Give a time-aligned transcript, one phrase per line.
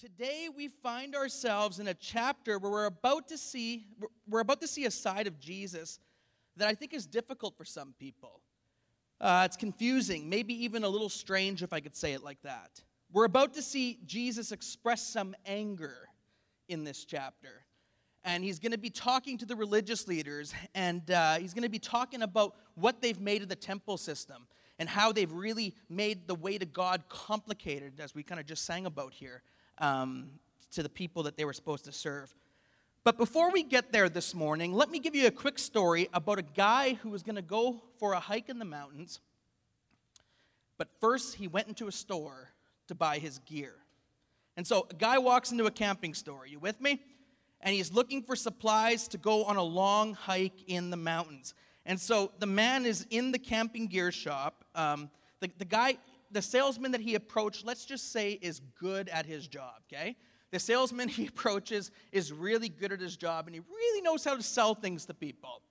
[0.00, 3.86] today we find ourselves in a chapter where we're about to see
[4.28, 5.98] we're about to see a side of Jesus
[6.56, 8.40] that I think is difficult for some people.
[9.20, 12.80] Uh, it's confusing, maybe even a little strange, if I could say it like that.
[13.12, 16.08] We're about to see Jesus express some anger
[16.68, 17.64] in this chapter.
[18.22, 21.68] And he's going to be talking to the religious leaders, and uh, he's going to
[21.68, 24.46] be talking about what they've made of the temple system
[24.78, 28.64] and how they've really made the way to God complicated, as we kind of just
[28.64, 29.42] sang about here,
[29.80, 30.30] um,
[30.72, 32.34] to the people that they were supposed to serve.
[33.04, 36.38] But before we get there this morning, let me give you a quick story about
[36.38, 39.20] a guy who was going to go for a hike in the mountains.
[40.76, 42.50] But first, he went into a store
[42.88, 43.74] to buy his gear.
[44.56, 46.42] And so, a guy walks into a camping store.
[46.42, 47.00] Are you with me?
[47.60, 51.54] And he's looking for supplies to go on a long hike in the mountains.
[51.86, 54.64] And so, the man is in the camping gear shop.
[54.74, 55.96] Um, the, the guy,
[56.30, 60.16] the salesman that he approached, let's just say, is good at his job, okay?
[60.50, 64.36] The salesman he approaches is really good at his job and he really knows how
[64.36, 65.62] to sell things to people.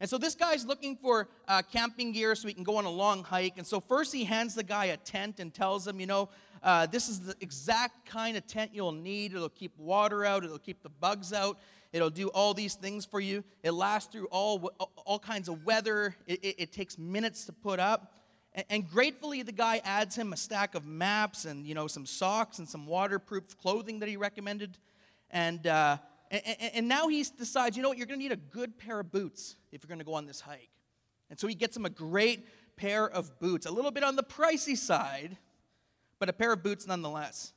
[0.00, 2.90] And so this guy's looking for uh, camping gear so he can go on a
[2.90, 3.54] long hike.
[3.58, 6.28] And so first he hands the guy a tent and tells him, you know,
[6.62, 9.34] uh, this is the exact kind of tent you'll need.
[9.34, 11.58] It'll keep water out, it'll keep the bugs out,
[11.92, 13.44] it'll do all these things for you.
[13.62, 14.72] It lasts through all,
[15.06, 18.14] all kinds of weather, it, it, it takes minutes to put up.
[18.68, 22.58] And gratefully, the guy adds him a stack of maps and you know some socks
[22.58, 24.78] and some waterproof clothing that he recommended.
[25.30, 25.98] And, uh,
[26.30, 26.42] and,
[26.74, 29.10] and now he decides, you know what, you're going to need a good pair of
[29.10, 30.70] boots if you're going to go on this hike.
[31.28, 34.22] And so he gets him a great pair of boots, a little bit on the
[34.22, 35.36] pricey side,
[36.20, 37.52] but a pair of boots nonetheless.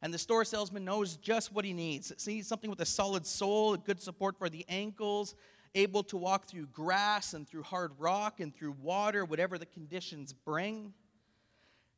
[0.00, 2.12] And the store salesman knows just what he needs.
[2.26, 5.34] Needs something with a solid sole, good support for the ankles,
[5.74, 10.32] able to walk through grass and through hard rock and through water, whatever the conditions
[10.32, 10.92] bring.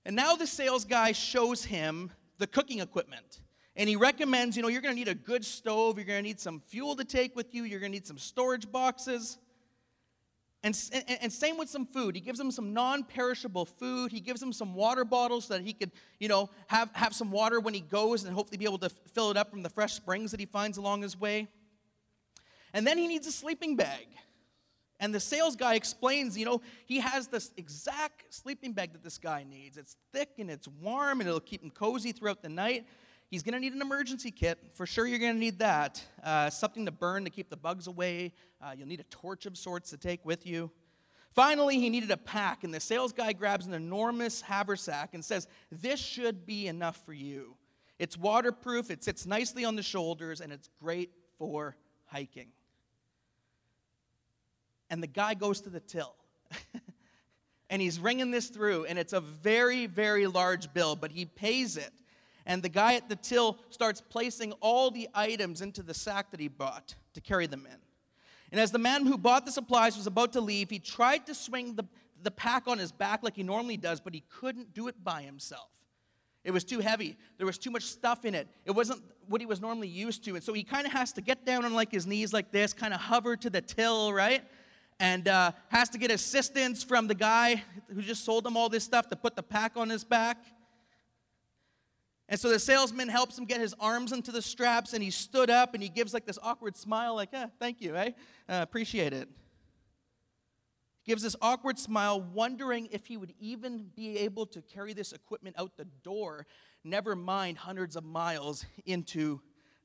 [0.05, 3.41] And now the sales guy shows him the cooking equipment.
[3.77, 6.29] And he recommends, you know, you're going to need a good stove, you're going to
[6.29, 9.39] need some fuel to take with you, you're going to need some storage boxes.
[10.65, 12.17] And, and, and, same with some food.
[12.17, 14.11] He gives him some non perishable food.
[14.11, 17.31] He gives him some water bottles so that he could, you know, have, have some
[17.31, 19.93] water when he goes and hopefully be able to fill it up from the fresh
[19.93, 21.47] springs that he finds along his way.
[22.73, 24.06] And then he needs a sleeping bag.
[25.01, 29.19] And the sales guy explains, you know, he has this exact sleeping bag that this
[29.19, 29.77] guy needs.
[29.77, 32.84] It's thick and it's warm and it'll keep him cozy throughout the night.
[33.31, 34.59] He's going to need an emergency kit.
[34.73, 36.03] For sure, you're going to need that.
[36.25, 38.33] Uh, something to burn to keep the bugs away.
[38.61, 40.71] Uh, you'll need a torch of sorts to take with you.
[41.34, 45.47] Finally, he needed a pack, and the sales guy grabs an enormous haversack and says,
[45.71, 47.55] This should be enough for you.
[47.99, 51.77] It's waterproof, it sits nicely on the shoulders, and it's great for
[52.07, 52.49] hiking
[54.91, 56.15] and the guy goes to the till.
[57.71, 61.76] and he's ringing this through, and it's a very, very large bill, but he pays
[61.76, 61.93] it.
[62.47, 66.41] And the guy at the till starts placing all the items into the sack that
[66.41, 67.77] he bought to carry them in.
[68.50, 71.34] And as the man who bought the supplies was about to leave, he tried to
[71.34, 71.84] swing the,
[72.22, 75.21] the pack on his back like he normally does, but he couldn't do it by
[75.22, 75.69] himself.
[76.44, 77.16] It was too heavy.
[77.37, 78.48] There was too much stuff in it.
[78.65, 80.34] It wasn't what he was normally used to.
[80.34, 82.72] And so he kind of has to get down on like his knees like this,
[82.72, 84.43] kind of hover to the till, right?
[85.00, 87.62] And uh, has to get assistance from the guy
[87.94, 90.44] who just sold him all this stuff to put the pack on his back.
[92.28, 95.48] And so the salesman helps him get his arms into the straps, and he stood
[95.48, 98.10] up and he gives like this awkward smile, like, eh, thank you, eh?
[98.48, 99.28] Uh, appreciate it.
[101.03, 105.12] He gives this awkward smile, wondering if he would even be able to carry this
[105.12, 106.47] equipment out the door,
[106.84, 109.41] never mind hundreds of miles into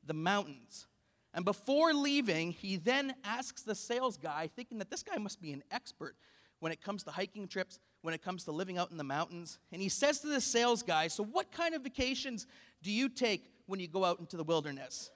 [0.05, 0.87] the mountains.
[1.33, 5.51] And before leaving, he then asks the sales guy, thinking that this guy must be
[5.51, 6.15] an expert
[6.59, 9.57] when it comes to hiking trips, when it comes to living out in the mountains.
[9.71, 12.45] And he says to the sales guy, So, what kind of vacations
[12.83, 15.09] do you take when you go out into the wilderness?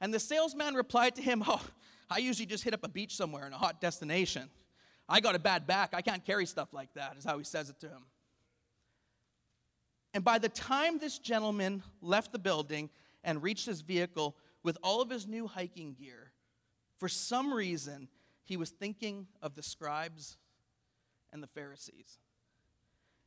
[0.00, 1.62] And the salesman replied to him, Oh,
[2.08, 4.48] I usually just hit up a beach somewhere in a hot destination.
[5.08, 5.90] I got a bad back.
[5.92, 8.06] I can't carry stuff like that, is how he says it to him.
[10.14, 12.90] And by the time this gentleman left the building
[13.22, 16.32] and reached his vehicle, with all of his new hiking gear,
[16.98, 18.08] for some reason,
[18.44, 20.36] he was thinking of the scribes
[21.32, 22.18] and the Pharisees.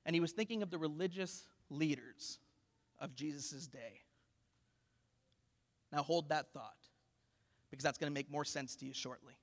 [0.05, 2.39] And he was thinking of the religious leaders
[2.99, 4.01] of Jesus' day.
[5.91, 6.77] Now, hold that thought,
[7.69, 9.33] because that's going to make more sense to you shortly.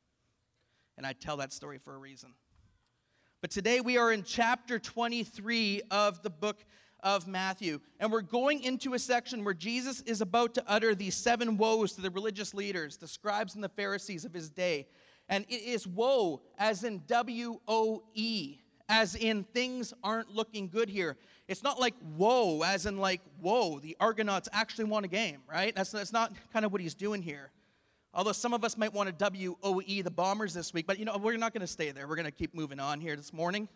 [0.97, 2.35] And I tell that story for a reason.
[3.41, 6.63] But today we are in chapter 23 of the book
[7.03, 7.81] of Matthew.
[7.99, 11.93] And we're going into a section where Jesus is about to utter these seven woes
[11.93, 14.87] to the religious leaders, the scribes and the Pharisees of his day.
[15.29, 18.59] And it is woe, as in W O E,
[18.89, 21.17] as in things aren't looking good here.
[21.47, 25.75] It's not like whoa, as in like whoa, the Argonauts actually won a game, right?
[25.75, 27.53] That's, that's not kind of what he's doing here.
[28.13, 29.31] Although some of us might want to
[29.63, 32.09] WOE the Bombers this week, but you know, we're not going to stay there.
[32.09, 33.69] We're going to keep moving on here this morning.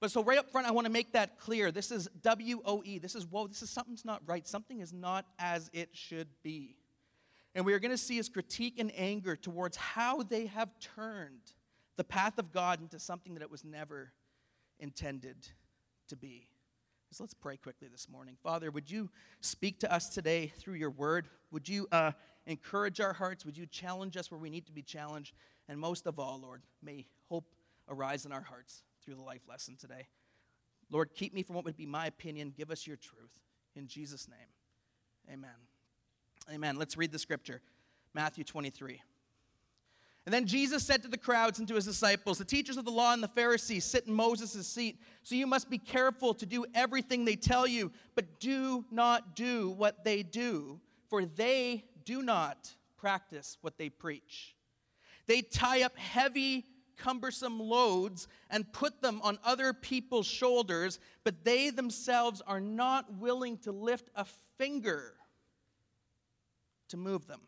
[0.00, 1.72] But so right up front, I want to make that clear.
[1.72, 2.98] This is WOE.
[3.00, 4.46] This is whoa, this is something's not right.
[4.46, 6.76] Something is not as it should be.
[7.54, 11.52] And we are going to see his critique and anger towards how they have turned
[11.96, 14.12] the path of God into something that it was never
[14.78, 15.48] intended
[16.08, 16.48] to be.
[17.10, 18.36] So let's pray quickly this morning.
[18.42, 19.10] Father, would you
[19.40, 21.26] speak to us today through your word?
[21.50, 22.12] Would you uh,
[22.46, 23.44] encourage our hearts?
[23.46, 25.34] Would you challenge us where we need to be challenged?
[25.68, 27.46] And most of all, Lord, may hope
[27.88, 30.06] arise in our hearts through the life lesson today.
[30.90, 32.52] Lord, keep me from what would be my opinion.
[32.54, 33.40] Give us your truth.
[33.74, 35.50] In Jesus' name, amen.
[36.52, 36.76] Amen.
[36.76, 37.62] Let's read the scripture
[38.12, 39.00] Matthew 23.
[40.26, 42.90] And then Jesus said to the crowds and to his disciples, The teachers of the
[42.90, 46.66] law and the Pharisees sit in Moses' seat, so you must be careful to do
[46.74, 52.74] everything they tell you, but do not do what they do, for they do not
[52.98, 54.54] practice what they preach.
[55.26, 56.66] They tie up heavy,
[56.98, 63.56] cumbersome loads and put them on other people's shoulders, but they themselves are not willing
[63.58, 64.26] to lift a
[64.58, 65.14] finger
[66.88, 67.40] to move them.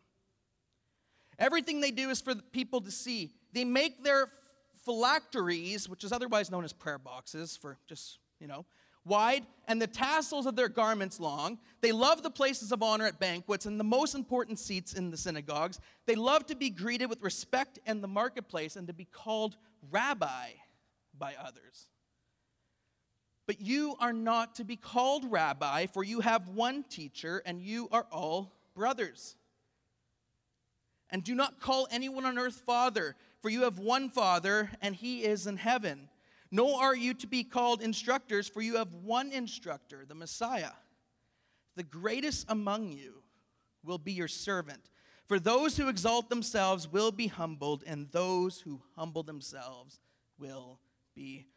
[1.37, 3.33] Everything they do is for the people to see.
[3.53, 4.27] They make their
[4.85, 8.65] phylacteries, which is otherwise known as prayer boxes, for just, you know,
[9.05, 11.57] wide, and the tassels of their garments long.
[11.81, 15.17] They love the places of honor at banquets and the most important seats in the
[15.17, 15.79] synagogues.
[16.05, 19.57] They love to be greeted with respect in the marketplace and to be called
[19.89, 20.49] rabbi
[21.17, 21.87] by others.
[23.47, 27.89] But you are not to be called rabbi, for you have one teacher, and you
[27.91, 29.35] are all brothers.
[31.09, 35.23] And do not call anyone on earth Father, for you have one Father, and he
[35.23, 36.07] is in heaven.
[36.51, 40.71] Nor are you to be called instructors, for you have one instructor, the Messiah.
[41.75, 43.23] The greatest among you
[43.83, 44.89] will be your servant.
[45.27, 50.01] For those who exalt themselves will be humbled, and those who humble themselves
[50.37, 50.79] will
[51.15, 51.47] be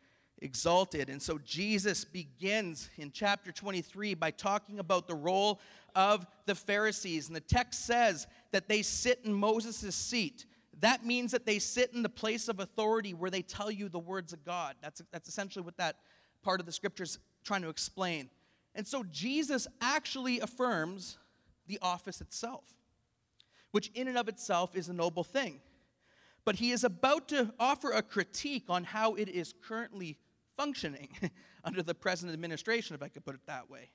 [0.41, 1.09] exalted.
[1.09, 5.61] And so Jesus begins in chapter 23 by talking about the role
[5.95, 7.27] of the Pharisees.
[7.27, 10.47] And the text says that they sit in Moses' seat.
[10.81, 13.99] That means that they sit in the place of authority where they tell you the
[13.99, 14.75] words of God.
[14.83, 15.97] That's, that's essentially what that
[16.43, 18.29] part of the scripture is trying to explain.
[18.75, 21.19] And so Jesus actually affirms
[21.67, 22.65] the office itself,
[23.71, 25.61] which in and of itself is a noble thing.
[26.45, 30.19] But he is about to offer a critique on how it is currently
[30.57, 31.09] functioning
[31.65, 33.91] under the present administration, if I could put it that way.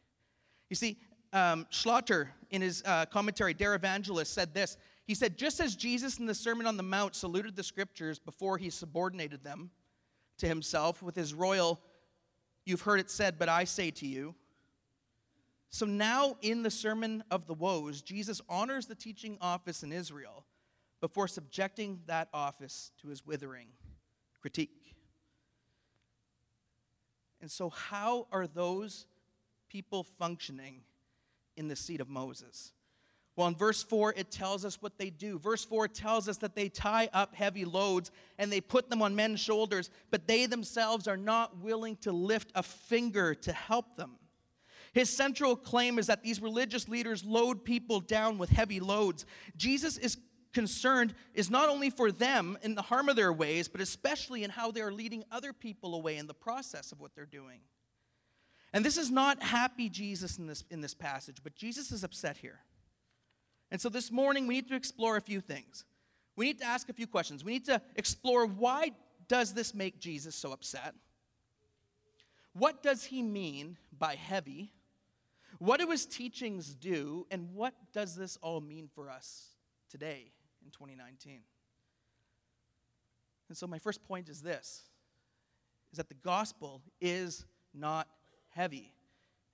[0.69, 0.97] You see,
[1.31, 4.77] um, Schlatter, in his uh, commentary, Der Evangelist, said this.
[5.09, 8.59] He said, Just as Jesus in the Sermon on the Mount saluted the scriptures before
[8.59, 9.71] he subordinated them
[10.37, 11.79] to himself with his royal,
[12.63, 14.35] You've heard it said, but I say to you.
[15.71, 20.45] So now in the Sermon of the Woes, Jesus honors the teaching office in Israel
[21.01, 23.69] before subjecting that office to his withering
[24.39, 24.93] critique.
[27.41, 29.07] And so, how are those
[29.69, 30.81] people functioning
[31.57, 32.73] in the seat of Moses?
[33.35, 35.39] Well, in verse 4, it tells us what they do.
[35.39, 39.15] Verse 4 tells us that they tie up heavy loads and they put them on
[39.15, 44.17] men's shoulders, but they themselves are not willing to lift a finger to help them.
[44.93, 49.25] His central claim is that these religious leaders load people down with heavy loads.
[49.55, 50.17] Jesus is
[50.51, 54.49] concerned is not only for them in the harm of their ways, but especially in
[54.49, 57.59] how they are leading other people away in the process of what they're doing.
[58.73, 62.37] And this is not happy Jesus in this, in this passage, but Jesus is upset
[62.37, 62.59] here.
[63.71, 65.85] And so this morning we need to explore a few things.
[66.35, 67.43] We need to ask a few questions.
[67.43, 68.91] We need to explore why
[69.27, 70.95] does this make Jesus so upset?
[72.53, 74.71] What does he mean by heavy?
[75.59, 77.27] What do his teachings do?
[77.29, 79.49] And what does this all mean for us
[79.89, 80.31] today
[80.63, 81.41] in 2019?
[83.49, 84.83] And so my first point is this
[85.91, 88.07] is that the gospel is not
[88.49, 88.93] heavy.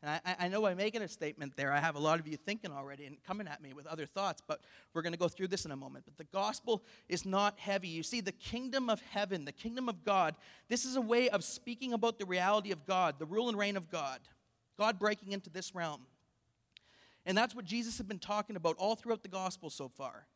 [0.01, 1.71] And I, I, know I'm making a statement there.
[1.71, 4.41] I have a lot of you thinking already and coming at me with other thoughts,
[4.45, 4.61] but
[4.93, 6.05] we're going to go through this in a moment.
[6.05, 7.87] But the gospel is not heavy.
[7.87, 10.35] You see, the kingdom of heaven, the kingdom of God,
[10.69, 13.77] this is a way of speaking about the reality of God, the rule and reign
[13.77, 14.19] of God,
[14.77, 16.01] God breaking into this realm.
[17.25, 20.27] And that's what Jesus has been talking about all throughout the gospel so far.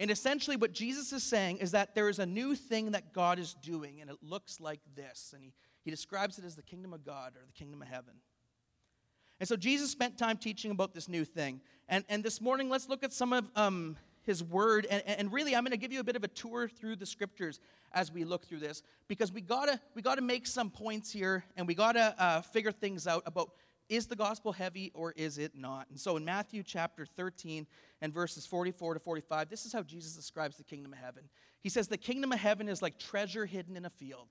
[0.00, 3.38] And essentially, what Jesus is saying is that there is a new thing that God
[3.38, 5.32] is doing, and it looks like this.
[5.34, 5.52] And he,
[5.84, 8.14] he describes it as the kingdom of God or the kingdom of heaven.
[9.40, 11.60] And so Jesus spent time teaching about this new thing.
[11.88, 14.86] And, and this morning, let's look at some of um, his word.
[14.90, 17.06] And, and really, I'm going to give you a bit of a tour through the
[17.06, 17.58] scriptures
[17.92, 21.44] as we look through this because we got to we gotta make some points here
[21.56, 23.50] and we got to uh, figure things out about
[23.88, 25.86] is the gospel heavy or is it not?
[25.90, 27.66] And so in Matthew chapter 13
[28.00, 31.24] and verses 44 to 45, this is how Jesus describes the kingdom of heaven.
[31.60, 34.28] He says, The kingdom of heaven is like treasure hidden in a field.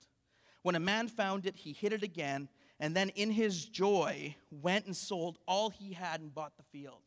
[0.62, 2.48] When a man found it, he hid it again,
[2.80, 7.02] and then in his joy went and sold all he had and bought the field.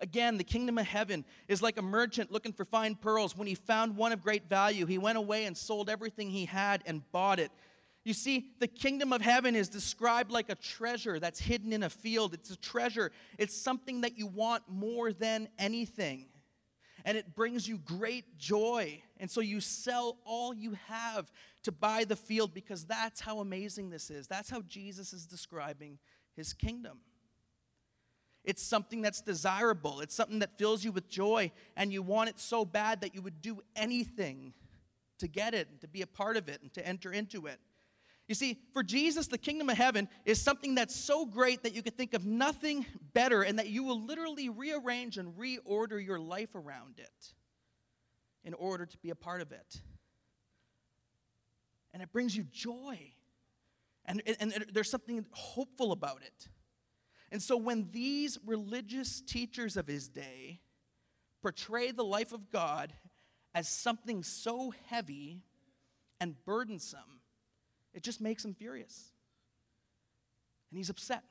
[0.00, 3.36] Again, the kingdom of heaven is like a merchant looking for fine pearls.
[3.36, 6.82] When he found one of great value, he went away and sold everything he had
[6.86, 7.50] and bought it.
[8.04, 11.90] You see, the kingdom of heaven is described like a treasure that's hidden in a
[11.90, 12.34] field.
[12.34, 16.26] It's a treasure, it's something that you want more than anything.
[17.04, 19.02] And it brings you great joy.
[19.18, 21.30] And so you sell all you have
[21.64, 24.26] to buy the field because that's how amazing this is.
[24.26, 25.98] That's how Jesus is describing
[26.36, 26.98] his kingdom.
[28.44, 32.40] It's something that's desirable, it's something that fills you with joy, and you want it
[32.40, 34.52] so bad that you would do anything
[35.18, 37.60] to get it and to be a part of it and to enter into it.
[38.32, 41.82] You see, for Jesus, the kingdom of heaven is something that's so great that you
[41.82, 46.54] could think of nothing better and that you will literally rearrange and reorder your life
[46.54, 47.34] around it
[48.42, 49.82] in order to be a part of it.
[51.92, 53.12] And it brings you joy.
[54.06, 56.48] And, and, and there's something hopeful about it.
[57.30, 60.60] And so when these religious teachers of his day
[61.42, 62.94] portray the life of God
[63.54, 65.42] as something so heavy
[66.18, 67.20] and burdensome,
[67.94, 69.10] it just makes him furious.
[70.70, 71.24] And he's upset.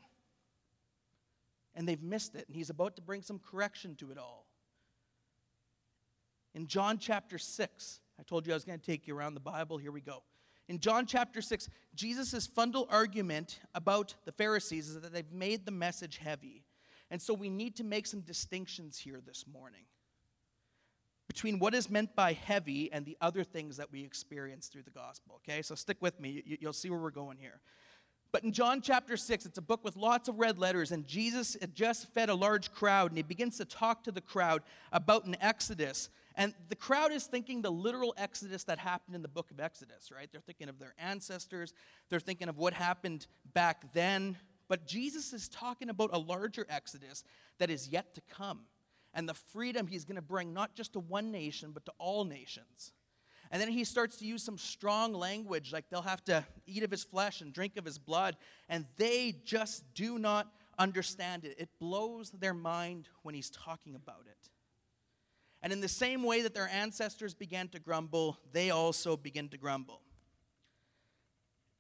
[1.73, 4.45] And they've missed it, and he's about to bring some correction to it all.
[6.53, 9.39] In John chapter 6, I told you I was going to take you around the
[9.39, 9.77] Bible.
[9.77, 10.23] Here we go.
[10.67, 15.71] In John chapter 6, Jesus' fundal argument about the Pharisees is that they've made the
[15.71, 16.65] message heavy.
[17.09, 19.83] And so we need to make some distinctions here this morning
[21.31, 24.91] between what is meant by heavy and the other things that we experience through the
[24.91, 25.35] gospel.
[25.35, 27.61] Okay, so stick with me, you'll see where we're going here.
[28.33, 31.55] But in John chapter 6, it's a book with lots of red letters, and Jesus
[31.61, 34.61] had just fed a large crowd, and he begins to talk to the crowd
[34.91, 36.09] about an exodus.
[36.35, 40.11] And the crowd is thinking the literal exodus that happened in the book of Exodus,
[40.13, 40.27] right?
[40.29, 41.73] They're thinking of their ancestors,
[42.09, 44.35] they're thinking of what happened back then.
[44.67, 47.23] But Jesus is talking about a larger exodus
[47.57, 48.65] that is yet to come
[49.13, 52.25] and the freedom he's going to bring not just to one nation, but to all
[52.25, 52.93] nations.
[53.51, 56.91] And then he starts to use some strong language, like they'll have to eat of
[56.91, 58.37] his flesh and drink of his blood,
[58.69, 60.47] and they just do not
[60.79, 61.55] understand it.
[61.57, 64.49] It blows their mind when he's talking about it.
[65.61, 69.57] And in the same way that their ancestors began to grumble, they also begin to
[69.57, 70.01] grumble.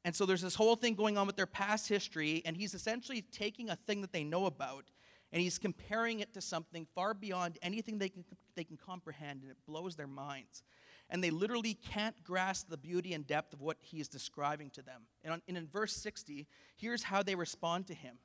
[0.03, 3.21] And so there's this whole thing going on with their past history, and he's essentially
[3.21, 4.85] taking a thing that they know about
[5.31, 9.51] and he's comparing it to something far beyond anything they can, they can comprehend, and
[9.51, 10.63] it blows their minds.
[11.09, 14.81] And they literally can't grasp the beauty and depth of what he is describing to
[14.81, 15.01] them.
[15.23, 18.17] And, on, and in verse 60, here's how they respond to him.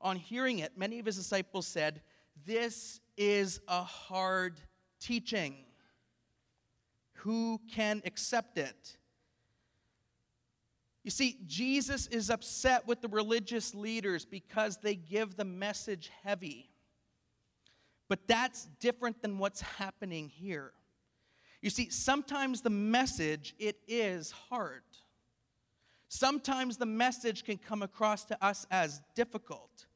[0.00, 2.02] On hearing it, many of his disciples said,
[2.46, 4.60] This is a hard
[5.00, 5.56] teaching.
[7.14, 8.96] Who can accept it?
[11.08, 16.68] You see, Jesus is upset with the religious leaders because they give the message heavy.
[18.10, 20.72] But that's different than what's happening here.
[21.62, 24.82] You see, sometimes the message it is hard.
[26.10, 29.86] Sometimes the message can come across to us as difficult.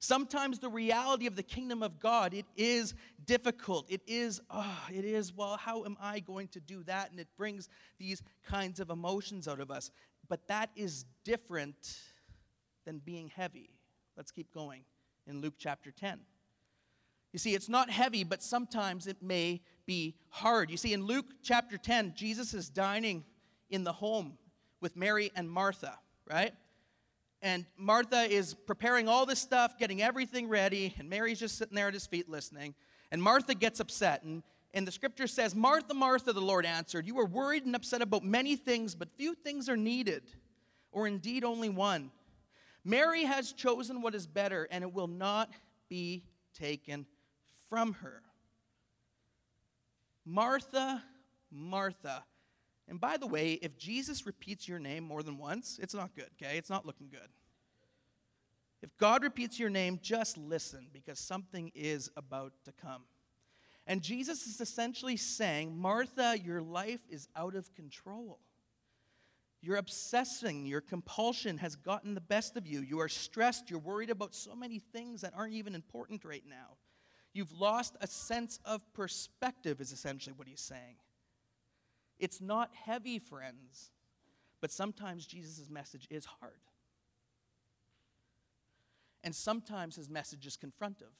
[0.00, 2.94] Sometimes the reality of the kingdom of God, it is
[3.24, 3.90] difficult.
[3.90, 7.10] It is, oh, it is, well, how am I going to do that?
[7.10, 9.90] And it brings these kinds of emotions out of us.
[10.28, 11.98] But that is different
[12.84, 13.70] than being heavy.
[14.16, 14.82] Let's keep going
[15.26, 16.20] in Luke chapter 10.
[17.32, 20.70] You see, it's not heavy, but sometimes it may be hard.
[20.70, 23.24] You see, in Luke chapter 10, Jesus is dining
[23.70, 24.38] in the home
[24.80, 26.54] with Mary and Martha, right?
[27.42, 31.88] And Martha is preparing all this stuff, getting everything ready, and Mary's just sitting there
[31.88, 32.74] at his feet listening.
[33.12, 34.42] And Martha gets upset, and
[34.74, 38.24] and the scripture says, Martha, Martha, the Lord answered, You are worried and upset about
[38.24, 40.22] many things, but few things are needed,
[40.92, 42.10] or indeed only one.
[42.84, 45.50] Mary has chosen what is better, and it will not
[45.88, 47.06] be taken
[47.68, 48.22] from her.
[50.24, 51.02] Martha,
[51.50, 52.24] Martha.
[52.86, 56.28] And by the way, if Jesus repeats your name more than once, it's not good,
[56.40, 56.56] okay?
[56.56, 57.28] It's not looking good.
[58.82, 63.04] If God repeats your name, just listen because something is about to come.
[63.88, 68.38] And Jesus is essentially saying, Martha, your life is out of control.
[69.62, 72.80] You're obsessing, your compulsion has gotten the best of you.
[72.80, 76.76] You are stressed, you're worried about so many things that aren't even important right now.
[77.32, 80.96] You've lost a sense of perspective, is essentially what he's saying.
[82.18, 83.90] It's not heavy, friends,
[84.60, 86.60] but sometimes Jesus' message is hard.
[89.24, 91.14] And sometimes his message is confrontive.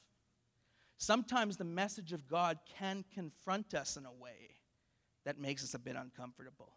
[0.99, 4.57] Sometimes the message of God can confront us in a way
[5.25, 6.73] that makes us a bit uncomfortable.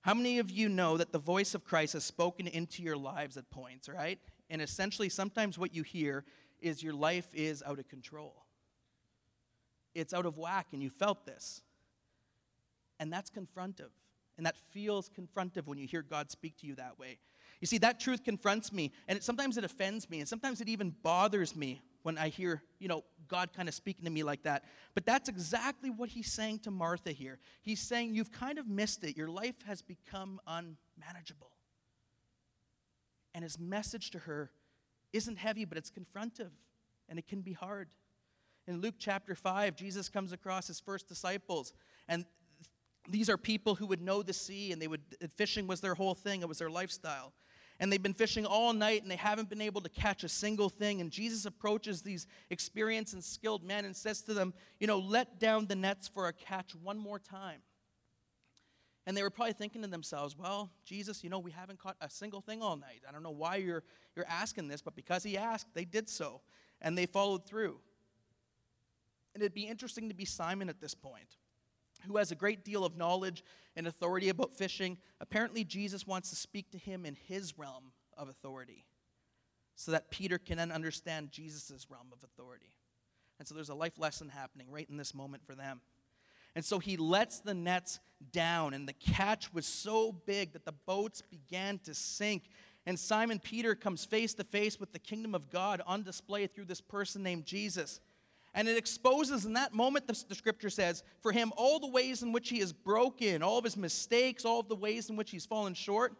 [0.00, 3.36] How many of you know that the voice of Christ has spoken into your lives
[3.36, 4.18] at points, right?
[4.50, 6.24] And essentially, sometimes what you hear
[6.60, 8.44] is your life is out of control.
[9.94, 11.62] It's out of whack, and you felt this.
[12.98, 13.90] And that's confrontive.
[14.36, 17.18] And that feels confrontive when you hear God speak to you that way.
[17.60, 20.68] You see, that truth confronts me, and it, sometimes it offends me, and sometimes it
[20.68, 24.42] even bothers me when I hear, you know, God kind of speaking to me like
[24.42, 24.64] that.
[24.94, 27.38] But that's exactly what he's saying to Martha here.
[27.62, 29.16] He's saying, You've kind of missed it.
[29.16, 31.50] Your life has become unmanageable.
[33.34, 34.50] And his message to her
[35.12, 36.50] isn't heavy, but it's confrontive,
[37.08, 37.88] and it can be hard.
[38.66, 41.72] In Luke chapter 5, Jesus comes across his first disciples,
[42.08, 42.24] and
[43.08, 45.02] these are people who would know the sea, and they would
[45.36, 47.32] fishing was their whole thing, it was their lifestyle
[47.82, 50.68] and they've been fishing all night and they haven't been able to catch a single
[50.68, 51.00] thing.
[51.00, 55.40] And Jesus approaches these experienced and skilled men and says to them, You know, let
[55.40, 57.58] down the nets for a catch one more time.
[59.04, 62.08] And they were probably thinking to themselves, Well, Jesus, you know, we haven't caught a
[62.08, 63.02] single thing all night.
[63.06, 63.82] I don't know why you're,
[64.14, 66.40] you're asking this, but because he asked, they did so.
[66.80, 67.80] And they followed through.
[69.34, 71.36] And it'd be interesting to be Simon at this point
[72.06, 73.44] who has a great deal of knowledge
[73.76, 74.98] and authority about fishing.
[75.20, 78.84] Apparently, Jesus wants to speak to him in his realm of authority
[79.74, 82.74] so that Peter can then understand Jesus' realm of authority.
[83.38, 85.80] And so there's a life lesson happening right in this moment for them.
[86.54, 87.98] And so he lets the nets
[88.30, 92.44] down, and the catch was so big that the boats began to sink.
[92.84, 96.66] And Simon Peter comes face to face with the kingdom of God on display through
[96.66, 98.00] this person named Jesus.
[98.54, 102.22] And it exposes in that moment, the, the, scripture says, for him all the ways
[102.22, 105.30] in which he is broken, all of his mistakes, all of the ways in which
[105.30, 106.14] he's fallen short.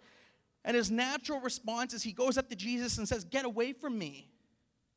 [0.65, 3.99] And his natural response is he goes up to Jesus and says, Get away from
[3.99, 4.29] me.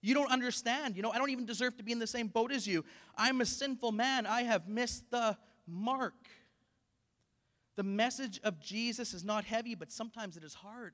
[0.02, 0.96] You don't understand.
[0.96, 2.86] You know, I don't even deserve to be in the same boat as you.
[3.18, 4.26] I'm a sinful man.
[4.28, 5.36] I have missed the
[5.68, 6.14] mark.
[7.76, 10.94] The message of Jesus is not heavy, but sometimes it is hard.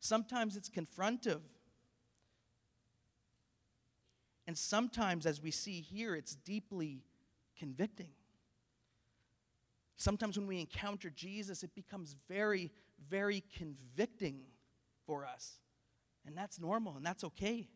[0.00, 1.42] Sometimes it's confrontive.
[4.46, 7.04] And sometimes, as we see here, it's deeply
[7.58, 8.10] convicting.
[9.96, 12.70] Sometimes when we encounter Jesus, it becomes very,
[13.08, 14.40] very convicting
[15.06, 15.58] for us.
[16.26, 17.68] And that's normal and that's okay.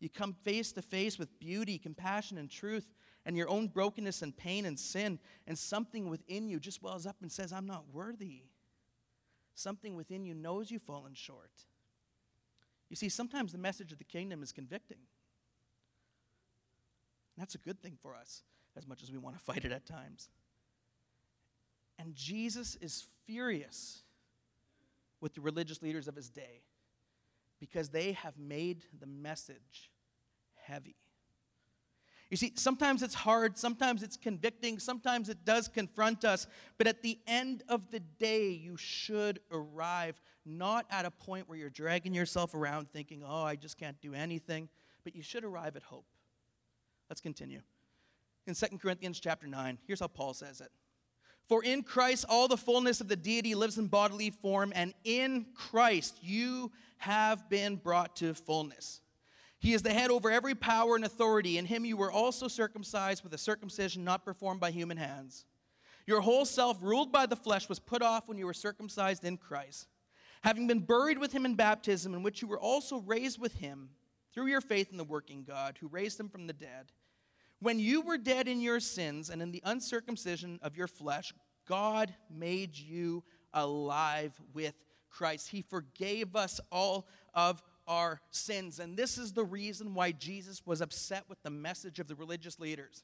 [0.00, 2.86] You come face to face with beauty, compassion, and truth,
[3.24, 7.16] and your own brokenness and pain and sin, and something within you just wells up
[7.22, 8.42] and says, I'm not worthy.
[9.54, 11.52] Something within you knows you've fallen short.
[12.94, 14.98] You see, sometimes the message of the kingdom is convicting.
[17.36, 18.44] That's a good thing for us,
[18.76, 20.28] as much as we want to fight it at times.
[21.98, 24.04] And Jesus is furious
[25.20, 26.62] with the religious leaders of his day
[27.58, 29.90] because they have made the message
[30.54, 30.94] heavy.
[32.30, 36.46] You see, sometimes it's hard, sometimes it's convicting, sometimes it does confront us,
[36.78, 41.58] but at the end of the day, you should arrive not at a point where
[41.58, 44.68] you're dragging yourself around thinking, oh, I just can't do anything,
[45.02, 46.06] but you should arrive at hope.
[47.08, 47.60] Let's continue.
[48.46, 50.70] In 2 Corinthians chapter 9, here's how Paul says it.
[51.48, 55.46] For in Christ all the fullness of the deity lives in bodily form, and in
[55.54, 59.00] Christ you have been brought to fullness.
[59.58, 61.58] He is the head over every power and authority.
[61.58, 65.46] In him you were also circumcised with a circumcision not performed by human hands.
[66.06, 69.38] Your whole self, ruled by the flesh, was put off when you were circumcised in
[69.38, 69.88] Christ.
[70.44, 73.88] Having been buried with him in baptism, in which you were also raised with him
[74.34, 76.92] through your faith in the working God who raised him from the dead.
[77.60, 81.32] When you were dead in your sins and in the uncircumcision of your flesh,
[81.66, 84.74] God made you alive with
[85.08, 85.48] Christ.
[85.48, 88.80] He forgave us all of our sins.
[88.80, 92.60] And this is the reason why Jesus was upset with the message of the religious
[92.60, 93.02] leaders.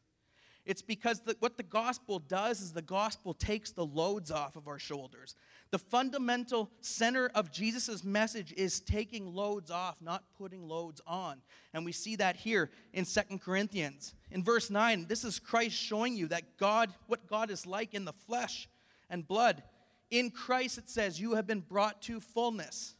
[0.66, 4.68] It's because the, what the gospel does is the gospel takes the loads off of
[4.68, 5.34] our shoulders.
[5.70, 11.40] The fundamental center of Jesus' message is taking loads off, not putting loads on.
[11.72, 14.14] And we see that here in Second Corinthians.
[14.32, 18.04] In verse 9, this is Christ showing you that God, what God is like in
[18.04, 18.68] the flesh
[19.08, 19.62] and blood.
[20.10, 22.96] In Christ, it says, you have been brought to fullness.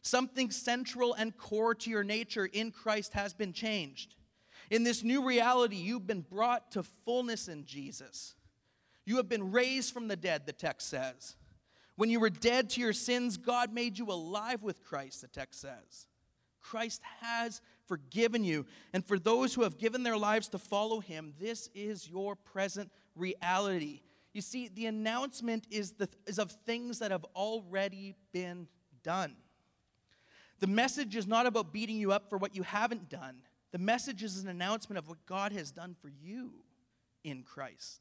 [0.00, 4.14] Something central and core to your nature in Christ has been changed.
[4.70, 8.34] In this new reality, you've been brought to fullness in Jesus.
[9.04, 11.36] You have been raised from the dead, the text says.
[11.96, 15.60] When you were dead to your sins, God made you alive with Christ, the text
[15.60, 16.06] says.
[16.60, 18.66] Christ has forgiven you.
[18.92, 22.90] And for those who have given their lives to follow him, this is your present
[23.14, 24.00] reality.
[24.32, 28.66] You see, the announcement is, the, is of things that have already been
[29.02, 29.36] done.
[30.60, 33.42] The message is not about beating you up for what you haven't done.
[33.70, 36.52] The message is an announcement of what God has done for you
[37.22, 38.00] in Christ.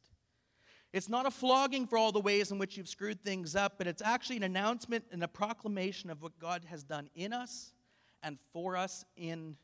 [0.94, 3.88] It's not a flogging for all the ways in which you've screwed things up, but
[3.88, 7.74] it's actually an announcement and a proclamation of what God has done in us
[8.22, 9.58] and for us in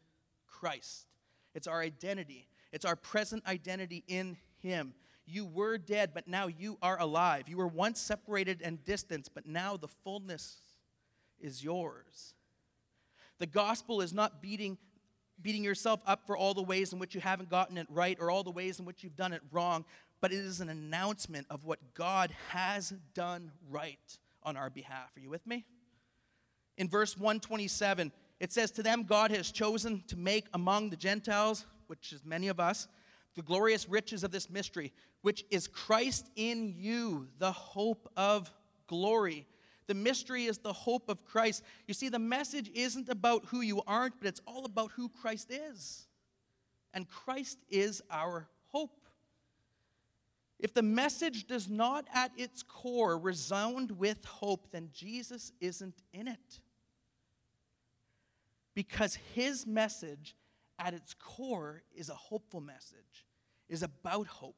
[0.48, 1.06] Christ.
[1.54, 4.94] It's our identity, it's our present identity in Him.
[5.28, 7.48] You were dead, but now you are alive.
[7.48, 10.58] You were once separated and distant, but now the fullness
[11.40, 12.34] is yours.
[13.38, 14.80] The gospel is not beating,
[15.40, 18.32] beating yourself up for all the ways in which you haven't gotten it right or
[18.32, 19.86] all the ways in which you've done it wrong,
[20.22, 25.16] but it is an announcement of what God has done right on our behalf.
[25.16, 25.66] Are you with me?
[26.78, 31.66] In verse 127, it says, To them God has chosen to make among the Gentiles,
[31.88, 32.88] which is many of us,
[33.36, 38.52] the glorious riches of this mystery, which is Christ in you, the hope of
[38.88, 39.46] glory.
[39.88, 41.64] The mystery is the hope of Christ.
[41.88, 45.52] You see, the message isn't about who you aren't, but it's all about who Christ
[45.52, 46.08] is.
[46.94, 48.48] And Christ is our.
[50.60, 56.28] If the message does not at its core resound with hope, then Jesus isn't in
[56.28, 56.60] it.
[58.76, 60.36] Because his message
[60.78, 63.26] at its core is a hopeful message,
[63.70, 64.58] is about hope.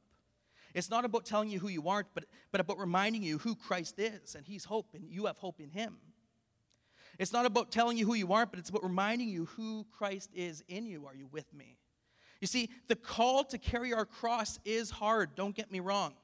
[0.74, 3.98] It's not about telling you who you aren't, but, but about reminding you who Christ
[3.98, 5.98] is, and he's hope, and you have hope in him.
[7.18, 10.30] It's not about telling you who you aren't, but it's about reminding you who Christ
[10.34, 11.06] is in you.
[11.06, 11.78] Are you with me?
[12.42, 16.14] You see, the call to carry our cross is hard, don't get me wrong.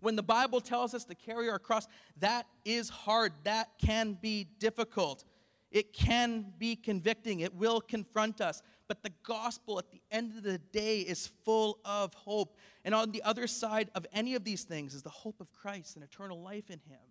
[0.00, 1.86] When the Bible tells us to carry our cross,
[2.20, 3.34] that is hard.
[3.44, 5.24] That can be difficult.
[5.70, 7.40] It can be convicting.
[7.40, 8.62] It will confront us.
[8.88, 12.56] But the gospel at the end of the day is full of hope.
[12.86, 15.96] And on the other side of any of these things is the hope of Christ
[15.96, 17.09] and eternal life in Him.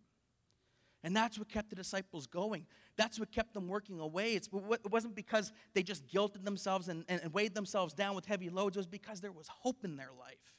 [1.03, 2.65] And that's what kept the disciples going.
[2.97, 4.33] That's what kept them working away.
[4.33, 8.25] It's, it wasn't because they just guilted themselves and, and, and weighed themselves down with
[8.25, 8.75] heavy loads.
[8.75, 10.53] It was because there was hope in their life.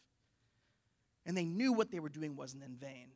[1.27, 3.09] And they knew what they were doing wasn't in vain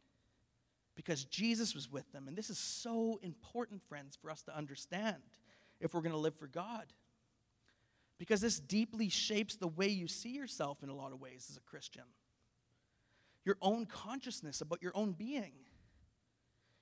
[0.95, 2.29] because Jesus was with them.
[2.29, 5.23] And this is so important, friends, for us to understand
[5.81, 6.85] if we're going to live for God.
[8.19, 11.57] Because this deeply shapes the way you see yourself in a lot of ways as
[11.57, 12.05] a Christian.
[13.45, 15.53] Your own consciousness about your own being.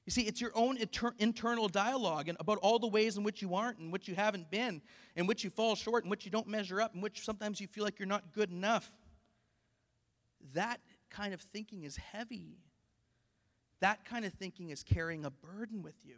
[0.04, 3.40] You see, it's your own inter- internal dialogue and about all the ways in which
[3.40, 4.82] you aren't, in which you haven't been,
[5.14, 7.68] in which you fall short, in which you don't measure up, in which sometimes you
[7.68, 8.90] feel like you're not good enough.
[10.54, 12.58] That kind of thinking is heavy.
[13.80, 16.16] That kind of thinking is carrying a burden with you.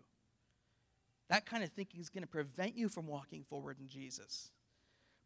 [1.28, 4.50] That kind of thinking is going to prevent you from walking forward in Jesus.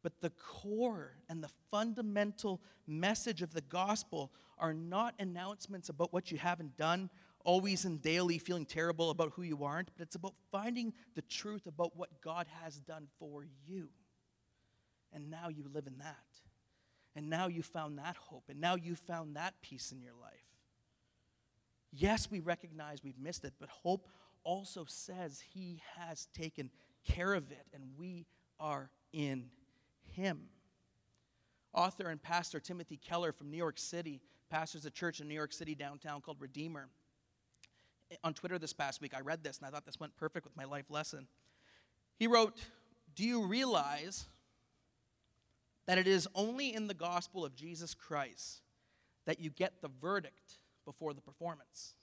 [0.02, 6.30] But the core and the fundamental message of the gospel are not announcements about what
[6.30, 7.10] you haven't done
[7.44, 11.66] always and daily feeling terrible about who you aren't, but it's about finding the truth
[11.66, 13.88] about what God has done for you.
[15.12, 16.16] And now you live in that.
[17.16, 18.44] And now you found that hope.
[18.48, 20.32] And now you found that peace in your life.
[21.92, 24.06] Yes, we recognize we've missed it, but hope
[24.44, 26.70] also says He has taken
[27.04, 28.26] care of it, and we
[28.60, 29.46] are in
[30.12, 30.42] Him.
[31.72, 34.20] Author and pastor Timothy Keller from New York City
[34.50, 36.88] pastors a church in New York City downtown called Redeemer
[38.24, 39.12] on Twitter this past week.
[39.14, 41.26] I read this and I thought this went perfect with my life lesson.
[42.18, 42.56] He wrote,
[43.14, 44.26] Do you realize
[45.86, 48.60] that it is only in the gospel of Jesus Christ
[49.26, 51.94] that you get the verdict before the performance?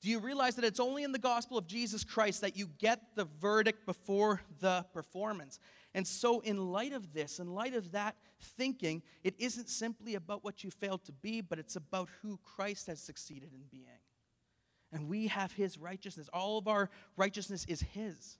[0.00, 3.00] Do you realize that it's only in the gospel of Jesus Christ that you get
[3.16, 5.58] the verdict before the performance?
[5.92, 10.44] And so, in light of this, in light of that thinking, it isn't simply about
[10.44, 13.98] what you failed to be, but it's about who Christ has succeeded in being
[14.92, 16.28] and we have his righteousness.
[16.32, 18.38] All of our righteousness is his.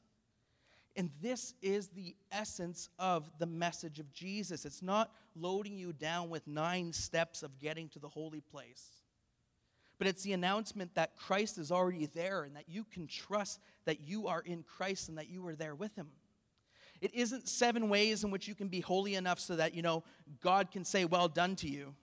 [0.96, 4.64] And this is the essence of the message of Jesus.
[4.64, 8.84] It's not loading you down with nine steps of getting to the holy place,
[9.98, 14.00] but it's the announcement that Christ is already there and that you can trust that
[14.00, 16.08] you are in Christ and that you are there with him.
[17.00, 20.02] It isn't seven ways in which you can be holy enough so that, you know,
[20.42, 21.94] God can say, well done to you.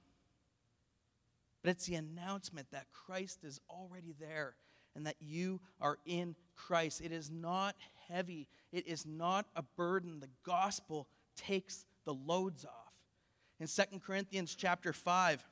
[1.65, 4.53] But it's the announcement that Christ is already there
[4.95, 7.01] and that you are in Christ.
[7.01, 7.75] It is not
[8.07, 10.19] heavy, it is not a burden.
[10.19, 12.93] The gospel takes the loads off.
[13.59, 15.43] In 2 Corinthians chapter 5,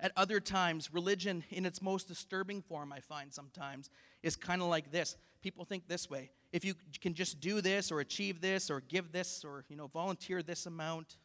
[0.00, 3.88] at other times, religion in its most disturbing form, I find sometimes,
[4.24, 7.90] is kind of like this people think this way if you can just do this
[7.90, 11.16] or achieve this or give this or you know volunteer this amount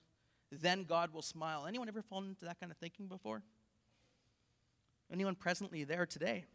[0.52, 1.66] then god will smile.
[1.68, 3.42] Anyone ever fallen into that kind of thinking before?
[5.12, 6.46] Anyone presently there today?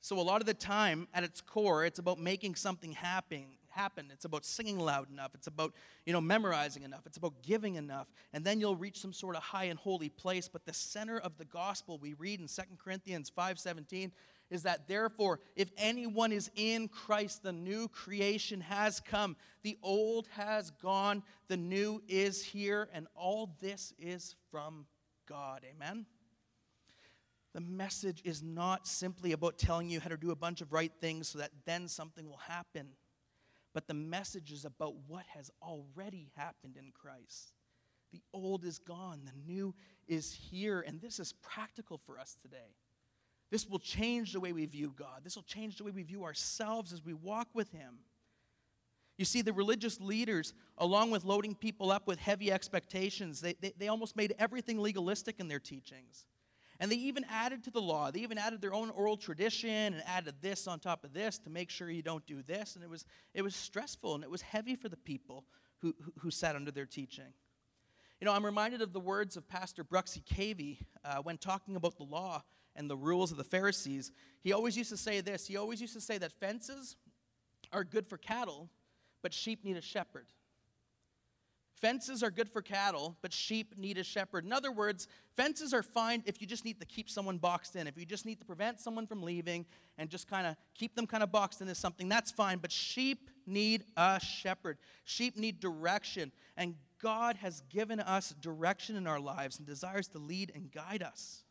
[0.00, 4.08] So a lot of the time at its core it's about making something happen happen.
[4.12, 5.32] It's about singing loud enough.
[5.34, 5.74] It's about
[6.06, 7.06] you know memorizing enough.
[7.06, 8.06] It's about giving enough.
[8.32, 10.48] And then you'll reach some sort of high and holy place.
[10.48, 14.10] But the center of the gospel we read in 2 corinthians 5.17
[14.50, 19.36] is that therefore, if anyone is in Christ, the new creation has come.
[19.62, 24.86] The old has gone, the new is here, and all this is from
[25.26, 25.64] God.
[25.74, 26.06] Amen?
[27.54, 30.92] The message is not simply about telling you how to do a bunch of right
[31.00, 32.88] things so that then something will happen,
[33.72, 37.52] but the message is about what has already happened in Christ.
[38.12, 39.74] The old is gone, the new
[40.06, 42.74] is here, and this is practical for us today.
[43.54, 45.20] This will change the way we view God.
[45.22, 47.98] This will change the way we view ourselves as we walk with Him.
[49.16, 53.72] You see, the religious leaders, along with loading people up with heavy expectations, they, they,
[53.78, 56.24] they, almost made everything legalistic in their teachings.
[56.80, 58.10] And they even added to the law.
[58.10, 61.48] They even added their own oral tradition and added this on top of this to
[61.48, 62.74] make sure you don't do this.
[62.74, 65.44] And it was, it was stressful and it was heavy for the people
[65.78, 67.32] who, who, who sat under their teaching.
[68.20, 71.98] You know, I'm reminded of the words of Pastor Bruxy Cavey uh, when talking about
[71.98, 72.42] the law
[72.76, 74.10] and the rules of the Pharisees,
[74.40, 75.46] he always used to say this.
[75.46, 76.96] He always used to say that fences
[77.72, 78.68] are good for cattle,
[79.22, 80.26] but sheep need a shepherd.
[81.80, 84.44] Fences are good for cattle, but sheep need a shepherd.
[84.44, 85.06] In other words,
[85.36, 87.86] fences are fine if you just need to keep someone boxed in.
[87.86, 89.66] If you just need to prevent someone from leaving
[89.98, 92.58] and just kind of keep them kind of boxed into something, that's fine.
[92.58, 94.78] But sheep need a shepherd.
[95.04, 96.32] Sheep need direction.
[96.56, 101.02] And God has given us direction in our lives and desires to lead and guide
[101.02, 101.43] us.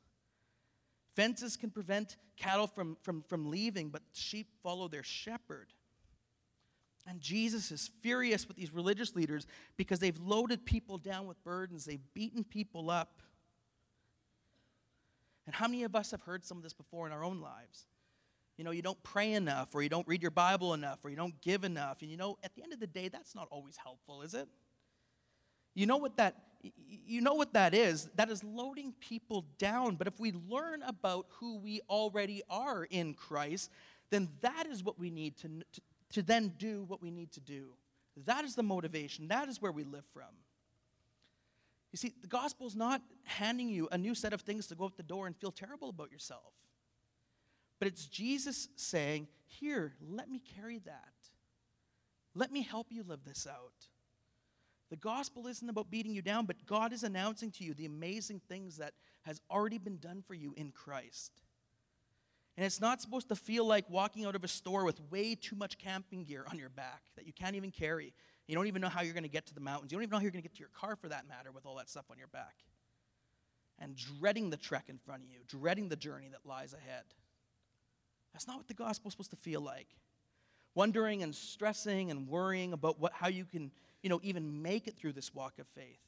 [1.15, 5.67] Fences can prevent cattle from, from, from leaving, but sheep follow their shepherd.
[7.07, 9.45] And Jesus is furious with these religious leaders
[9.77, 13.21] because they've loaded people down with burdens, they've beaten people up.
[15.45, 17.85] And how many of us have heard some of this before in our own lives?
[18.57, 21.15] You know, you don't pray enough, or you don't read your Bible enough, or you
[21.15, 22.01] don't give enough.
[22.01, 24.47] And you know, at the end of the day, that's not always helpful, is it?
[25.73, 28.09] You know what that you know what that is?
[28.15, 29.95] That is loading people down.
[29.95, 33.69] But if we learn about who we already are in Christ,
[34.09, 37.41] then that is what we need to, to, to then do what we need to
[37.41, 37.73] do.
[38.25, 39.27] That is the motivation.
[39.27, 40.29] That is where we live from.
[41.91, 44.85] You see, the gospel is not handing you a new set of things to go
[44.85, 46.53] out the door and feel terrible about yourself.
[47.79, 51.13] But it's Jesus saying, Here, let me carry that.
[52.33, 53.87] Let me help you live this out.
[54.93, 58.39] The gospel isn't about beating you down, but God is announcing to you the amazing
[58.47, 61.31] things that has already been done for you in Christ.
[62.55, 65.55] And it's not supposed to feel like walking out of a store with way too
[65.55, 68.13] much camping gear on your back that you can't even carry.
[68.45, 69.91] You don't even know how you're going to get to the mountains.
[69.91, 71.51] You don't even know how you're going to get to your car for that matter
[71.51, 72.53] with all that stuff on your back.
[73.79, 77.05] And dreading the trek in front of you, dreading the journey that lies ahead.
[78.31, 79.87] That's not what the gospel is supposed to feel like.
[80.75, 83.71] Wondering and stressing and worrying about what, how you can
[84.03, 86.01] you know, even make it through this walk of faith.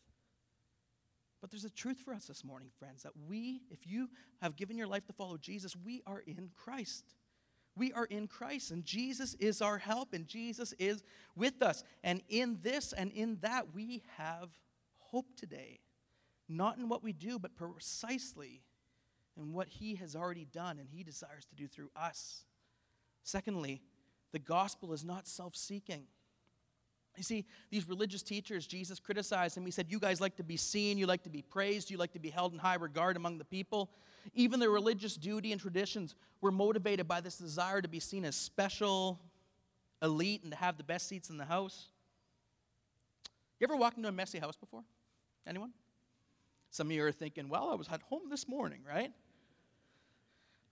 [1.42, 4.10] But there's a truth for us this morning, friends, that we, if you
[4.42, 7.06] have given your life to follow Jesus, we are in Christ.
[7.78, 11.04] We are in Christ, and Jesus is our help, and Jesus is
[11.36, 11.84] with us.
[12.04, 14.50] And in this and in that, we have
[14.98, 15.80] hope today.
[16.48, 18.62] Not in what we do, but precisely
[19.38, 22.46] in what He has already done and He desires to do through us.
[23.24, 23.82] Secondly,
[24.32, 26.04] the gospel is not self seeking.
[27.18, 29.66] You see, these religious teachers, Jesus criticized them.
[29.66, 32.14] He said, You guys like to be seen, you like to be praised, you like
[32.14, 33.90] to be held in high regard among the people.
[34.34, 38.36] Even their religious duty and traditions were motivated by this desire to be seen as
[38.36, 39.20] special,
[40.02, 41.90] elite, and to have the best seats in the house.
[43.60, 44.84] You ever walked into a messy house before?
[45.48, 45.72] Anyone?
[46.72, 49.12] Some of you are thinking, Well, I was at home this morning, right?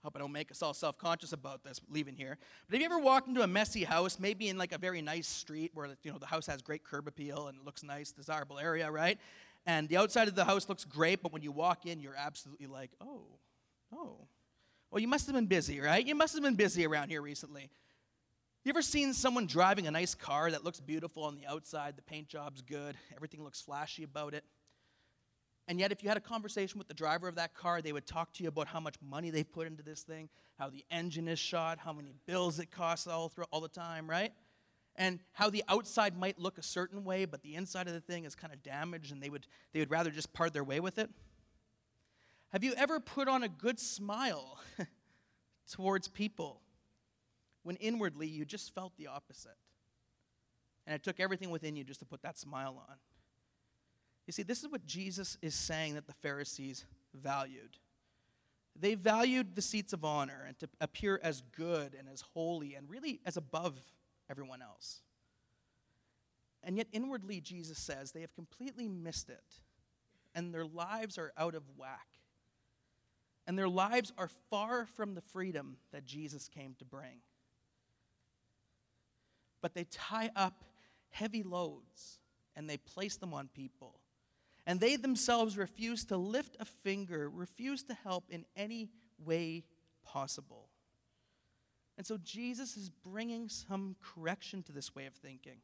[0.04, 2.38] Hope I don't make us all self conscious about this leaving here.
[2.68, 5.28] But have you ever walked into a messy house, maybe in like a very nice
[5.28, 8.60] street where you know the house has great curb appeal and it looks nice, desirable
[8.60, 9.18] area, right?
[9.66, 12.68] And the outside of the house looks great, but when you walk in, you're absolutely
[12.68, 13.22] like, oh,
[13.96, 14.28] oh.
[14.92, 16.06] Well, you must have been busy, right?
[16.06, 17.70] You must have been busy around here recently.
[18.66, 22.02] You ever seen someone driving a nice car that looks beautiful on the outside, the
[22.02, 24.44] paint job's good, everything looks flashy about it?
[25.68, 28.06] And yet, if you had a conversation with the driver of that car, they would
[28.06, 31.28] talk to you about how much money they put into this thing, how the engine
[31.28, 34.34] is shot, how many bills it costs all, through, all the time, right?
[34.96, 38.26] And how the outside might look a certain way, but the inside of the thing
[38.26, 41.00] is kind of damaged, and they would, they would rather just part their way with
[41.00, 41.10] it.
[42.50, 44.60] Have you ever put on a good smile
[45.72, 46.64] towards people?
[47.64, 49.58] when inwardly you just felt the opposite.
[50.86, 52.96] And it took everything within you just to put that smile on.
[54.26, 57.78] You see, this is what Jesus is saying that the Pharisees valued.
[58.80, 62.90] They valued the seats of honor and to appear as good and as holy and
[62.90, 63.78] really as above
[64.30, 65.02] everyone else.
[66.64, 69.44] And yet, inwardly, Jesus says they have completely missed it,
[70.34, 72.08] and their lives are out of whack.
[73.46, 77.20] And their lives are far from the freedom that Jesus came to bring.
[79.62, 80.64] But they tie up
[81.10, 82.20] heavy loads
[82.56, 84.00] and they place them on people.
[84.66, 88.90] And they themselves refuse to lift a finger, refuse to help in any
[89.24, 89.66] way
[90.06, 90.70] possible.
[91.98, 95.58] And so Jesus is bringing some correction to this way of thinking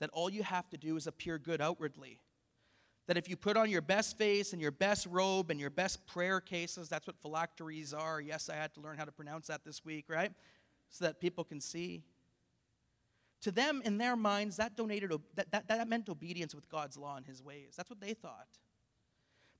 [0.00, 2.20] that all you have to do is appear good outwardly.
[3.06, 6.06] That if you put on your best face and your best robe and your best
[6.06, 8.20] prayer cases, that's what phylacteries are.
[8.20, 10.32] Yes, I had to learn how to pronounce that this week, right?
[10.90, 12.02] So that people can see.
[13.42, 17.16] To them, in their minds, that, donated, that, that, that meant obedience with God's law
[17.16, 17.74] and his ways.
[17.76, 18.48] That's what they thought.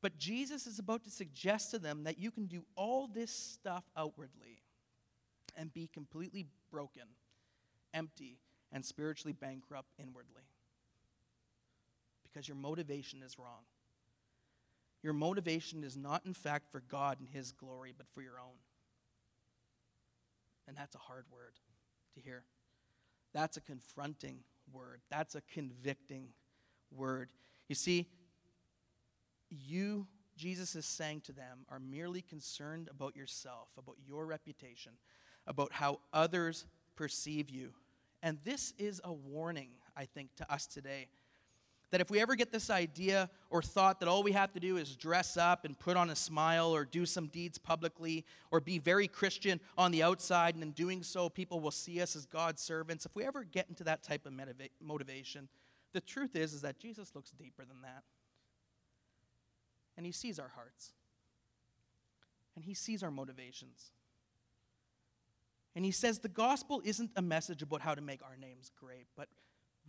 [0.02, 3.84] But Jesus is about to suggest to them that you can do all this stuff
[3.96, 4.62] outwardly
[5.56, 7.02] and be completely broken,
[7.92, 8.38] empty,
[8.72, 10.48] and spiritually bankrupt inwardly.
[12.22, 13.64] Because your motivation is wrong.
[15.02, 18.58] Your motivation is not, in fact, for God and His glory, but for your own.
[20.68, 21.54] And that's a hard word
[22.14, 22.44] to hear.
[23.32, 24.38] That's a confronting
[24.72, 25.00] word.
[25.10, 26.28] That's a convicting
[26.90, 27.30] word.
[27.68, 28.06] You see,
[29.50, 34.92] you, Jesus is saying to them, are merely concerned about yourself, about your reputation,
[35.46, 36.66] about how others
[36.96, 37.72] perceive you.
[38.22, 41.08] And this is a warning, I think, to us today.
[41.90, 44.76] That if we ever get this idea or thought that all we have to do
[44.76, 48.78] is dress up and put on a smile or do some deeds publicly or be
[48.78, 52.62] very Christian on the outside, and in doing so, people will see us as God's
[52.62, 54.32] servants, if we ever get into that type of
[54.80, 55.48] motivation,
[55.92, 58.04] the truth is, is that Jesus looks deeper than that.
[59.96, 60.92] And he sees our hearts,
[62.54, 63.90] and he sees our motivations.
[65.74, 69.06] And he says the gospel isn't a message about how to make our names great,
[69.16, 69.28] but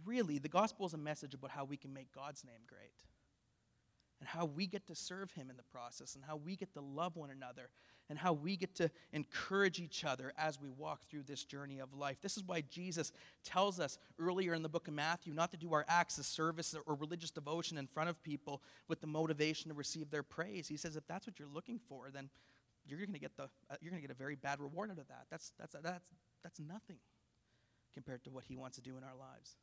[0.06, 2.94] really, the gospel is a message about how we can make God's name great
[4.20, 6.82] and how we get to serve him in the process and how we get to
[6.82, 7.70] love one another
[8.08, 11.94] and how we get to encourage each other as we walk through this journey of
[11.94, 12.18] life.
[12.22, 13.12] This is why Jesus
[13.44, 16.76] tells us earlier in the book of Matthew not to do our acts of service
[16.86, 20.68] or religious devotion in front of people with the motivation to receive their praise.
[20.68, 22.30] He says if that's what you're looking for, then
[22.86, 25.00] you're going to get the uh, you're going to get a very bad reward out
[25.00, 25.26] of that.
[25.30, 26.06] That's that's that's
[26.44, 26.98] that's nothing
[27.94, 29.56] compared to what he wants to do in our lives.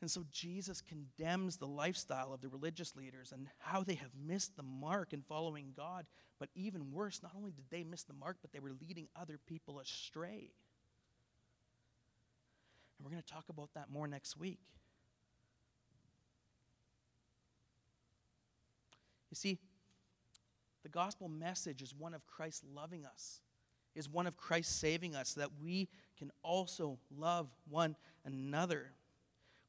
[0.00, 4.56] And so Jesus condemns the lifestyle of the religious leaders and how they have missed
[4.56, 6.06] the mark in following God.
[6.38, 9.40] But even worse, not only did they miss the mark, but they were leading other
[9.44, 10.52] people astray.
[12.96, 14.60] And we're going to talk about that more next week.
[19.30, 19.58] You see,
[20.84, 23.40] the gospel message is one of Christ loving us,
[23.96, 28.92] is one of Christ saving us, so that we can also love one another.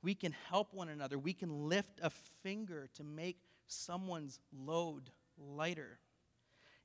[0.01, 1.17] We can help one another.
[1.17, 5.99] We can lift a finger to make someone's load lighter.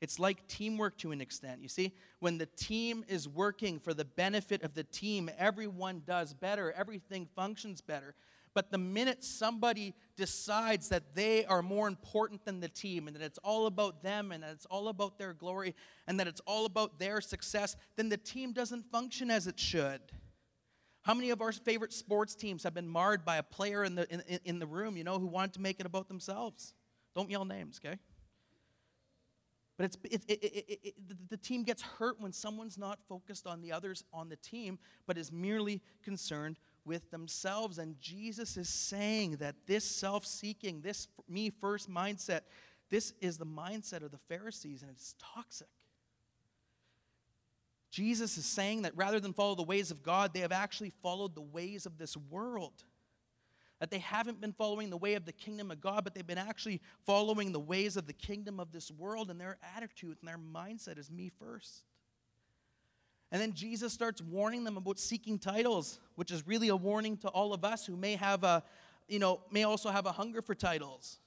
[0.01, 1.63] It's like teamwork to an extent.
[1.63, 6.35] You see, when the team is working for the benefit of the team, everyone does
[6.35, 8.15] better, everything functions better.
[8.55, 13.23] But the minute somebody decides that they are more important than the team and that
[13.23, 15.75] it's all about them and that it's all about their glory
[16.07, 20.01] and that it's all about their success, then the team doesn't function as it should.
[21.05, 24.11] How many of our favorite sports teams have been marred by a player in the,
[24.11, 26.73] in, in the room, you know, who wanted to make it about themselves?
[27.15, 27.99] Don't yell names, okay?
[29.77, 30.95] But it's, it, it, it,
[31.29, 35.19] the team gets hurt when someone's not focused on the others on the team, but
[35.19, 37.77] is merely concerned with themselves.
[37.77, 42.43] And Jesus is saying that this self seeking, this me first mindset,
[42.89, 45.69] this is the mindset of the Pharisees, and it's toxic.
[47.95, 51.37] Jesus is saying that rather than follow the ways of God, they have actually followed
[51.37, 52.83] the ways of this world.
[53.79, 56.37] That they haven't been following the way of the kingdom of God, but they've been
[56.37, 60.39] actually following the ways of the kingdom of this world, and their attitude and their
[60.39, 61.85] mindset is me first.
[63.31, 67.29] And then Jesus starts warning them about seeking titles, which is really a warning to
[67.29, 68.65] all of us who may have a,
[69.07, 71.21] you know, may also have a hunger for titles.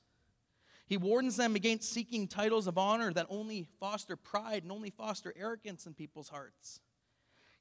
[0.88, 5.34] He warns them against seeking titles of honor that only foster pride and only foster
[5.38, 6.80] arrogance in people's hearts.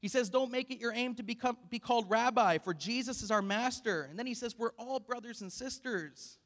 [0.01, 3.33] He says, Don't make it your aim to become, be called rabbi, for Jesus is
[3.33, 4.07] our master.
[4.09, 6.39] And then he says, We're all brothers and sisters,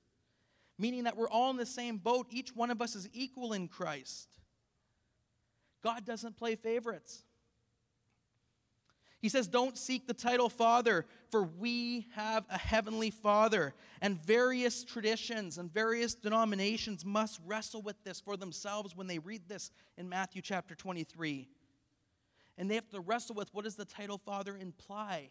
[0.79, 2.29] meaning that we're all in the same boat.
[2.31, 4.29] Each one of us is equal in Christ.
[5.83, 7.25] God doesn't play favorites.
[9.21, 13.75] He says, Don't seek the title Father, for we have a heavenly Father.
[14.01, 19.49] And various traditions and various denominations must wrestle with this for themselves when they read
[19.49, 21.49] this in Matthew chapter 23.
[22.59, 25.31] And they have to wrestle with what does the title Father imply?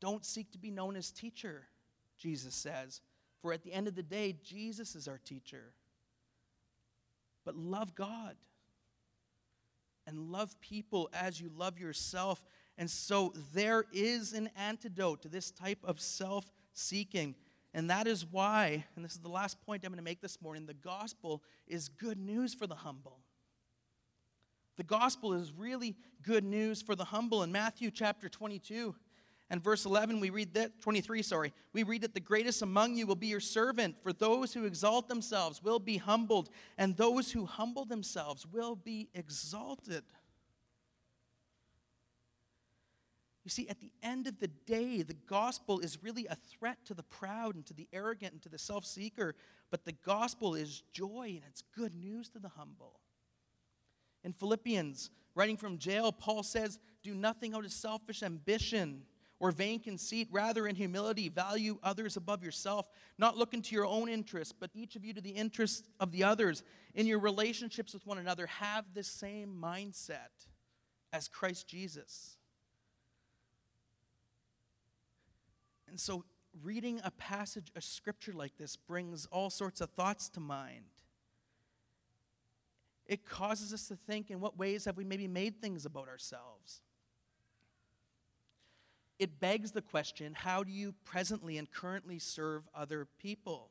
[0.00, 1.62] Don't seek to be known as teacher,
[2.18, 3.00] Jesus says,
[3.40, 5.72] for at the end of the day, Jesus is our teacher.
[7.44, 8.36] But love God
[10.06, 12.44] and love people as you love yourself.
[12.78, 17.34] And so there is an antidote to this type of self seeking.
[17.74, 20.42] And that is why, and this is the last point I'm going to make this
[20.42, 23.18] morning the gospel is good news for the humble.
[24.76, 27.42] The gospel is really good news for the humble.
[27.42, 28.94] In Matthew chapter 22,
[29.52, 33.06] and verse 11, we read that, 23, sorry, we read that the greatest among you
[33.06, 36.48] will be your servant, for those who exalt themselves will be humbled,
[36.78, 40.04] and those who humble themselves will be exalted.
[43.44, 46.94] You see, at the end of the day, the gospel is really a threat to
[46.94, 49.34] the proud and to the arrogant and to the self seeker,
[49.70, 53.00] but the gospel is joy and it's good news to the humble.
[54.22, 59.02] In Philippians, writing from jail, Paul says, Do nothing out of selfish ambition
[59.40, 60.28] or vain conceit.
[60.30, 62.88] Rather, in humility, value others above yourself,
[63.18, 66.22] not looking to your own interests, but each of you to the interests of the
[66.22, 66.62] others.
[66.94, 70.46] In your relationships with one another, have the same mindset
[71.12, 72.36] as Christ Jesus.
[75.92, 76.24] And so,
[76.64, 80.86] reading a passage of scripture like this brings all sorts of thoughts to mind.
[83.06, 86.80] It causes us to think in what ways have we maybe made things about ourselves?
[89.22, 93.70] it begs the question how do you presently and currently serve other people?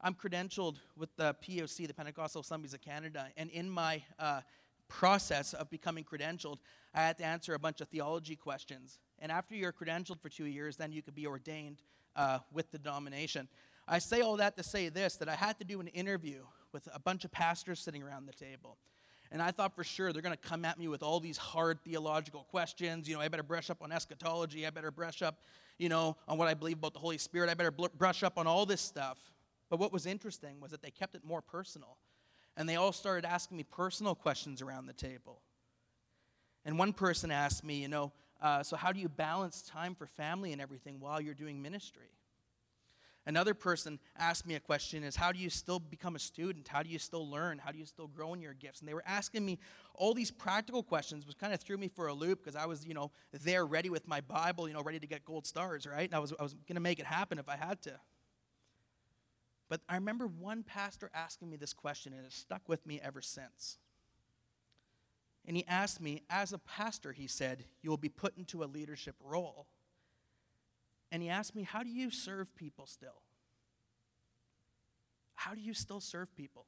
[0.00, 4.40] I'm credentialed with the POC, the Pentecostal Assemblies of Canada, and in my uh,
[4.88, 6.58] process of becoming credentialed,
[6.94, 8.98] I had to answer a bunch of theology questions.
[9.18, 11.82] And after you're credentialed for two years, then you could be ordained
[12.16, 13.48] uh, with the denomination.
[13.86, 16.42] I say all that to say this that I had to do an interview
[16.72, 18.78] with a bunch of pastors sitting around the table.
[19.30, 21.80] And I thought for sure they're going to come at me with all these hard
[21.84, 23.08] theological questions.
[23.08, 24.66] You know, I better brush up on eschatology.
[24.66, 25.40] I better brush up,
[25.78, 27.50] you know, on what I believe about the Holy Spirit.
[27.50, 29.18] I better bl- brush up on all this stuff.
[29.70, 31.96] But what was interesting was that they kept it more personal.
[32.56, 35.40] And they all started asking me personal questions around the table.
[36.64, 38.12] And one person asked me, you know,
[38.44, 42.10] uh, so how do you balance time for family and everything while you're doing ministry?
[43.24, 46.68] Another person asked me a question is how do you still become a student?
[46.68, 47.56] How do you still learn?
[47.56, 48.80] How do you still grow in your gifts?
[48.80, 49.58] And they were asking me
[49.94, 52.84] all these practical questions, which kind of threw me for a loop because I was,
[52.84, 56.06] you know, there ready with my Bible, you know, ready to get gold stars, right?
[56.06, 57.98] And I was, I was going to make it happen if I had to.
[59.70, 63.22] But I remember one pastor asking me this question, and it stuck with me ever
[63.22, 63.78] since.
[65.46, 68.66] And he asked me, as a pastor, he said, you will be put into a
[68.66, 69.66] leadership role
[71.14, 73.22] and he asked me, How do you serve people still?
[75.34, 76.66] How do you still serve people?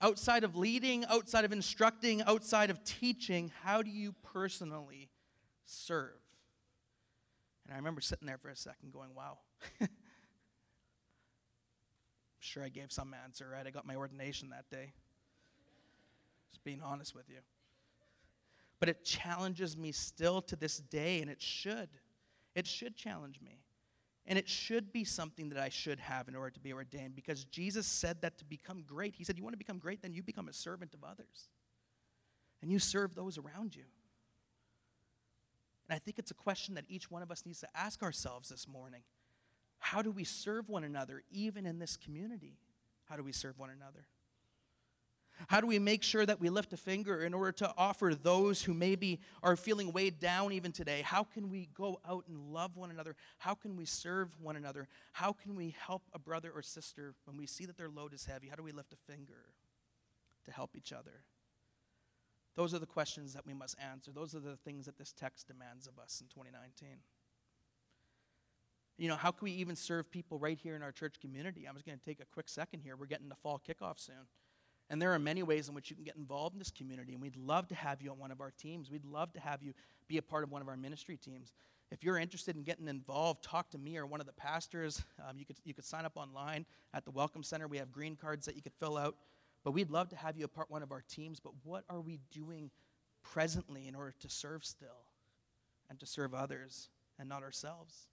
[0.00, 5.10] Outside of leading, outside of instructing, outside of teaching, how do you personally
[5.64, 6.20] serve?
[7.66, 9.38] And I remember sitting there for a second going, Wow.
[12.38, 13.66] sure I gave some answer, right?
[13.66, 14.92] I got my ordination that day.
[16.50, 17.38] Just being honest with you.
[18.78, 21.90] But it challenges me still to this day, and it should.
[22.54, 23.60] It should challenge me.
[24.26, 27.44] And it should be something that I should have in order to be ordained because
[27.44, 29.14] Jesus said that to become great.
[29.16, 30.02] He said, You want to become great?
[30.02, 31.48] Then you become a servant of others.
[32.62, 33.84] And you serve those around you.
[35.88, 38.50] And I think it's a question that each one of us needs to ask ourselves
[38.50, 39.02] this morning.
[39.78, 42.58] How do we serve one another, even in this community?
[43.06, 44.06] How do we serve one another?
[45.48, 48.62] How do we make sure that we lift a finger in order to offer those
[48.62, 51.02] who maybe are feeling weighed down even today?
[51.02, 53.16] How can we go out and love one another?
[53.38, 54.88] How can we serve one another?
[55.12, 58.26] How can we help a brother or sister when we see that their load is
[58.26, 58.48] heavy?
[58.48, 59.46] How do we lift a finger
[60.44, 61.24] to help each other?
[62.56, 64.10] Those are the questions that we must answer.
[64.12, 66.98] Those are the things that this text demands of us in 2019.
[68.98, 71.66] You know, how can we even serve people right here in our church community?
[71.66, 72.96] I'm just going to take a quick second here.
[72.96, 74.26] We're getting the fall kickoff soon.
[74.90, 77.12] And there are many ways in which you can get involved in this community.
[77.12, 78.90] And we'd love to have you on one of our teams.
[78.90, 79.72] We'd love to have you
[80.08, 81.52] be a part of one of our ministry teams.
[81.92, 85.02] If you're interested in getting involved, talk to me or one of the pastors.
[85.28, 87.68] Um, you, could, you could sign up online at the Welcome Center.
[87.68, 89.14] We have green cards that you could fill out.
[89.62, 91.38] But we'd love to have you a part one of our teams.
[91.38, 92.70] But what are we doing
[93.22, 95.04] presently in order to serve still
[95.88, 96.88] and to serve others
[97.18, 98.06] and not ourselves?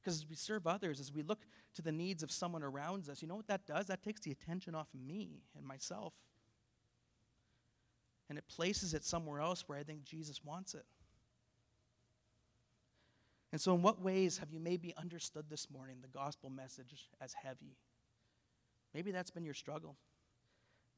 [0.00, 1.40] Because as we serve others, as we look
[1.74, 3.86] to the needs of someone around us, you know what that does?
[3.86, 6.14] That takes the attention off of me and myself.
[8.28, 10.84] and it places it somewhere else where I think Jesus wants it.
[13.50, 17.34] And so, in what ways have you maybe understood this morning the gospel message as
[17.34, 17.76] heavy?
[18.94, 19.96] Maybe that's been your struggle.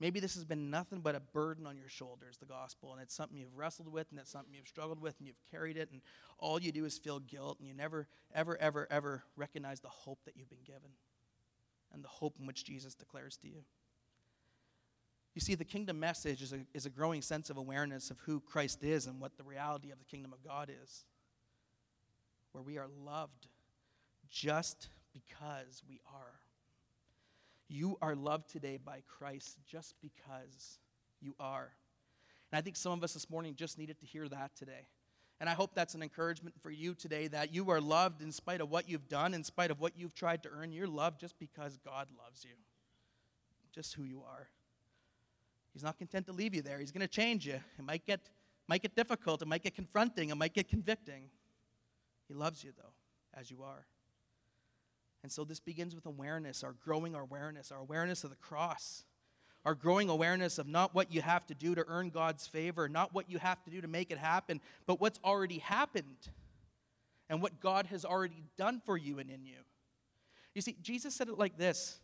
[0.03, 3.15] Maybe this has been nothing but a burden on your shoulders, the gospel, and it's
[3.15, 6.01] something you've wrestled with, and it's something you've struggled with, and you've carried it, and
[6.41, 10.19] all you do is feel guilt, and you never, ever, ever, ever recognize the hope
[10.25, 10.91] that you've been given
[11.93, 13.63] and the hope in which Jesus declares to you.
[15.37, 18.41] You see, the kingdom message is a, is a growing sense of awareness of who
[18.41, 21.05] Christ is and what the reality of the kingdom of God is,
[22.51, 23.47] where we are loved
[24.29, 26.42] just because we are.
[27.73, 30.79] You are loved today by Christ just because
[31.23, 31.71] you are.
[32.51, 34.89] And I think some of us this morning just needed to hear that today.
[35.41, 38.61] And I hope that's an encouragement for you today that you are loved in spite
[38.61, 40.71] of what you've done, in spite of what you've tried to earn.
[40.71, 42.57] You're loved just because God loves you,
[43.75, 44.49] just who you are.
[45.73, 46.79] He's not content to leave you there.
[46.79, 47.55] He's going to change you.
[47.55, 48.21] It might get,
[48.69, 49.41] might get difficult.
[49.41, 50.29] It might get confronting.
[50.29, 51.31] It might get convicting.
[52.29, 52.93] He loves you, though,
[53.33, 53.87] as you are.
[55.23, 59.05] And so this begins with awareness, our growing awareness, our awareness of the cross,
[59.65, 63.15] our growing awareness of not what you have to do to earn God's favor, not
[63.15, 66.29] what you have to do to make it happen, but what's already happened
[67.29, 69.59] and what God has already done for you and in you.
[70.55, 71.99] You see, Jesus said it like this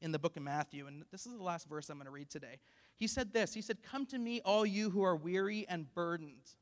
[0.00, 2.30] in the book of Matthew, and this is the last verse I'm going to read
[2.30, 2.58] today.
[2.96, 6.54] He said this He said, Come to me, all you who are weary and burdened,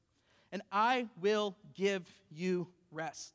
[0.50, 3.34] and I will give you rest.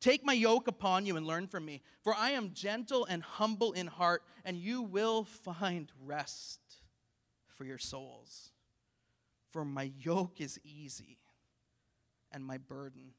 [0.00, 3.72] Take my yoke upon you and learn from me, for I am gentle and humble
[3.72, 6.60] in heart, and you will find rest
[7.46, 8.50] for your souls.
[9.50, 11.18] For my yoke is easy,
[12.32, 13.12] and my burden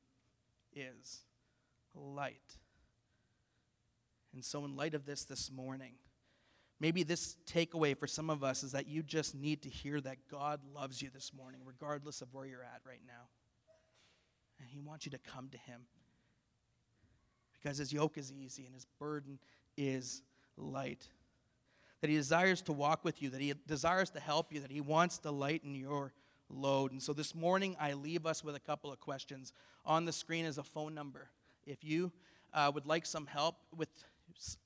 [0.73, 1.21] is
[1.93, 2.57] light.
[4.33, 5.93] And so, in light of this this morning,
[6.79, 10.27] maybe this takeaway for some of us is that you just need to hear that
[10.31, 13.27] God loves you this morning, regardless of where you're at right now.
[14.59, 15.81] And He wants you to come to Him
[17.61, 19.39] because his yoke is easy and his burden
[19.77, 20.21] is
[20.57, 21.07] light.
[22.01, 24.81] That he desires to walk with you, that he desires to help you, that he
[24.81, 26.13] wants to lighten your
[26.49, 26.91] load.
[26.91, 29.53] And so this morning, I leave us with a couple of questions.
[29.85, 31.29] On the screen is a phone number.
[31.65, 32.11] If you
[32.53, 33.89] uh, would like some help with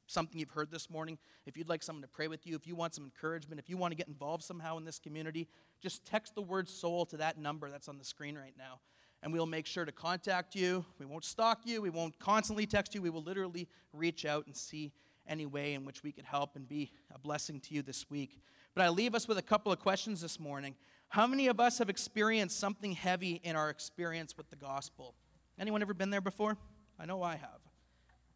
[0.08, 2.76] something you've heard this morning, if you'd like someone to pray with you, if you
[2.76, 5.48] want some encouragement, if you want to get involved somehow in this community,
[5.82, 8.80] just text the word soul to that number that's on the screen right now
[9.24, 10.86] and we'll make sure to contact you.
[11.00, 11.82] We won't stalk you.
[11.82, 13.02] We won't constantly text you.
[13.02, 14.92] We will literally reach out and see
[15.28, 18.40] any way in which we could help and be a blessing to you this week.
[18.76, 20.76] But I leave us with a couple of questions this morning.
[21.10, 25.16] How many of us have experienced something heavy in our experience with the gospel?
[25.58, 26.58] Anyone ever been there before?
[27.00, 27.62] I know I have.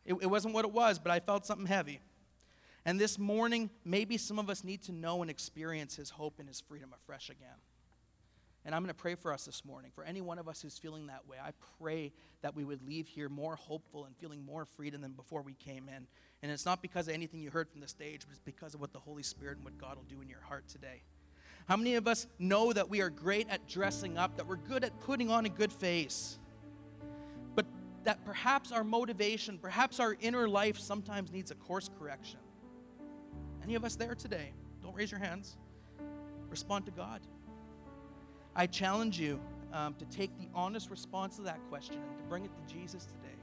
[0.06, 2.00] It, it wasn't what it was, but I felt something heavy.
[2.86, 6.48] And this morning, maybe some of us need to know and experience his hope and
[6.48, 7.58] his freedom afresh again.
[8.70, 9.89] And I'm going to pray for us this morning.
[9.95, 12.11] For any one of us who's feeling that way, I pray
[12.43, 15.89] that we would leave here more hopeful and feeling more freedom than before we came
[15.89, 16.05] in.
[16.43, 18.80] And it's not because of anything you heard from the stage, but it's because of
[18.80, 21.01] what the Holy Spirit and what God will do in your heart today.
[21.67, 24.84] How many of us know that we are great at dressing up, that we're good
[24.84, 26.38] at putting on a good face,
[27.55, 27.65] but
[28.03, 32.39] that perhaps our motivation, perhaps our inner life sometimes needs a course correction?
[33.63, 34.51] Any of us there today?
[34.84, 35.57] Don't raise your hands.
[36.51, 37.22] Respond to God.
[38.56, 39.39] I challenge you
[39.74, 43.06] um, to take the honest response to that question and to bring it to Jesus
[43.06, 43.36] today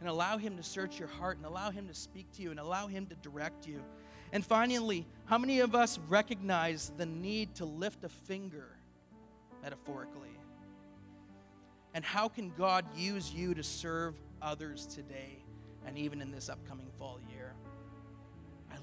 [0.00, 2.60] and allow Him to search your heart and allow Him to speak to you and
[2.60, 3.80] allow Him to direct you.
[4.32, 8.68] And finally, how many of us recognize the need to lift a finger,
[9.62, 10.28] metaphorically?
[11.94, 15.38] And how can God use you to serve others today
[15.86, 17.43] and even in this upcoming fall year?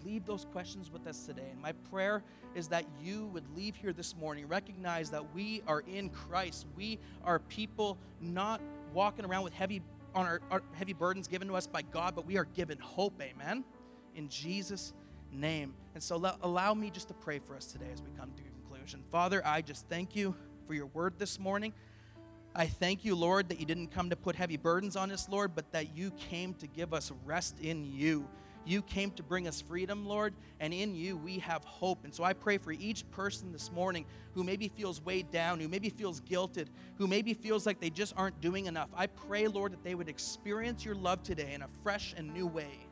[0.06, 1.48] Leave those questions with us today.
[1.52, 2.24] And my prayer
[2.56, 6.66] is that you would leave here this morning, recognize that we are in Christ.
[6.76, 8.62] We are people not
[8.94, 9.82] walking around with heavy
[10.14, 13.22] on our, our heavy burdens given to us by God, but we are given hope.
[13.22, 13.64] Amen.
[14.16, 14.94] In Jesus'
[15.32, 15.74] name.
[15.94, 18.44] And so let, allow me just to pray for us today as we come to
[18.44, 19.04] conclusion.
[19.12, 20.36] Father, I just thank you
[20.68, 21.74] for your word this morning.
[22.54, 25.56] I thank you, Lord, that you didn't come to put heavy burdens on us, Lord,
[25.56, 28.28] but that you came to give us rest in you.
[28.66, 32.04] You came to bring us freedom, Lord, and in you we have hope.
[32.04, 35.68] And so I pray for each person this morning who maybe feels weighed down, who
[35.68, 38.90] maybe feels guilted, who maybe feels like they just aren't doing enough.
[38.96, 42.46] I pray, Lord, that they would experience your love today in a fresh and new
[42.46, 42.88] way.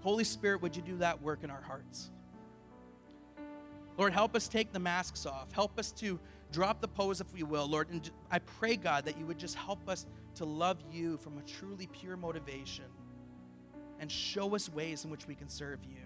[0.00, 2.10] Holy Spirit, would you do that work in our hearts?
[3.96, 5.50] Lord, help us take the masks off.
[5.52, 6.20] Help us to
[6.52, 7.90] drop the pose, if we will, Lord.
[7.90, 11.42] And I pray, God, that you would just help us to love you from a
[11.42, 12.84] truly pure motivation
[14.00, 15.96] and show us ways in which we can serve you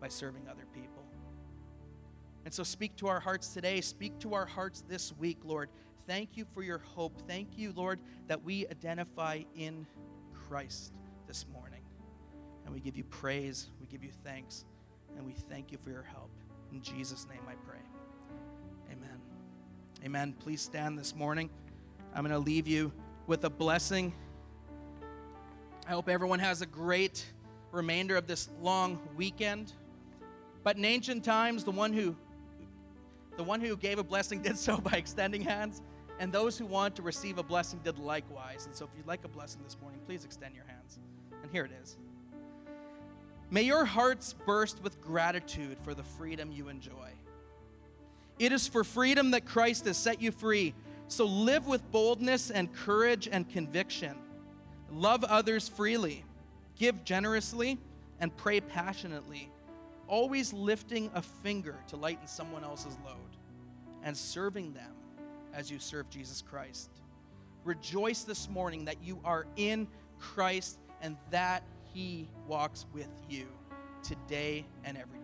[0.00, 1.04] by serving other people.
[2.44, 3.80] And so speak to our hearts today.
[3.80, 5.68] Speak to our hearts this week, Lord.
[6.06, 7.22] Thank you for your hope.
[7.28, 9.86] Thank you, Lord, that we identify in
[10.48, 10.92] Christ
[11.26, 11.82] this morning.
[12.64, 14.64] And we give you praise, we give you thanks,
[15.16, 16.30] and we thank you for your help.
[16.72, 17.78] In Jesus' name I pray.
[18.90, 19.20] Amen.
[20.04, 20.34] Amen.
[20.40, 21.50] Please stand this morning.
[22.14, 22.92] I'm going to leave you
[23.26, 24.12] with a blessing.
[25.86, 27.24] I hope everyone has a great
[27.72, 29.72] remainder of this long weekend.
[30.62, 32.16] But in ancient times, the one who
[33.36, 35.82] the one who gave a blessing did so by extending hands,
[36.18, 38.66] and those who want to receive a blessing did likewise.
[38.66, 40.98] And so if you'd like a blessing this morning, please extend your hands.
[41.42, 41.96] And here it is.
[43.50, 47.10] May your hearts burst with gratitude for the freedom you enjoy.
[48.38, 50.74] It is for freedom that Christ has set you free.
[51.08, 54.16] So live with boldness and courage and conviction.
[54.92, 56.24] Love others freely,
[56.78, 57.78] give generously,
[58.20, 59.50] and pray passionately,
[60.06, 63.16] always lifting a finger to lighten someone else's load
[64.04, 64.92] and serving them
[65.54, 66.90] as you serve Jesus Christ.
[67.64, 69.88] Rejoice this morning that you are in
[70.18, 71.62] Christ and that
[71.94, 73.46] He walks with you
[74.02, 75.21] today and every day.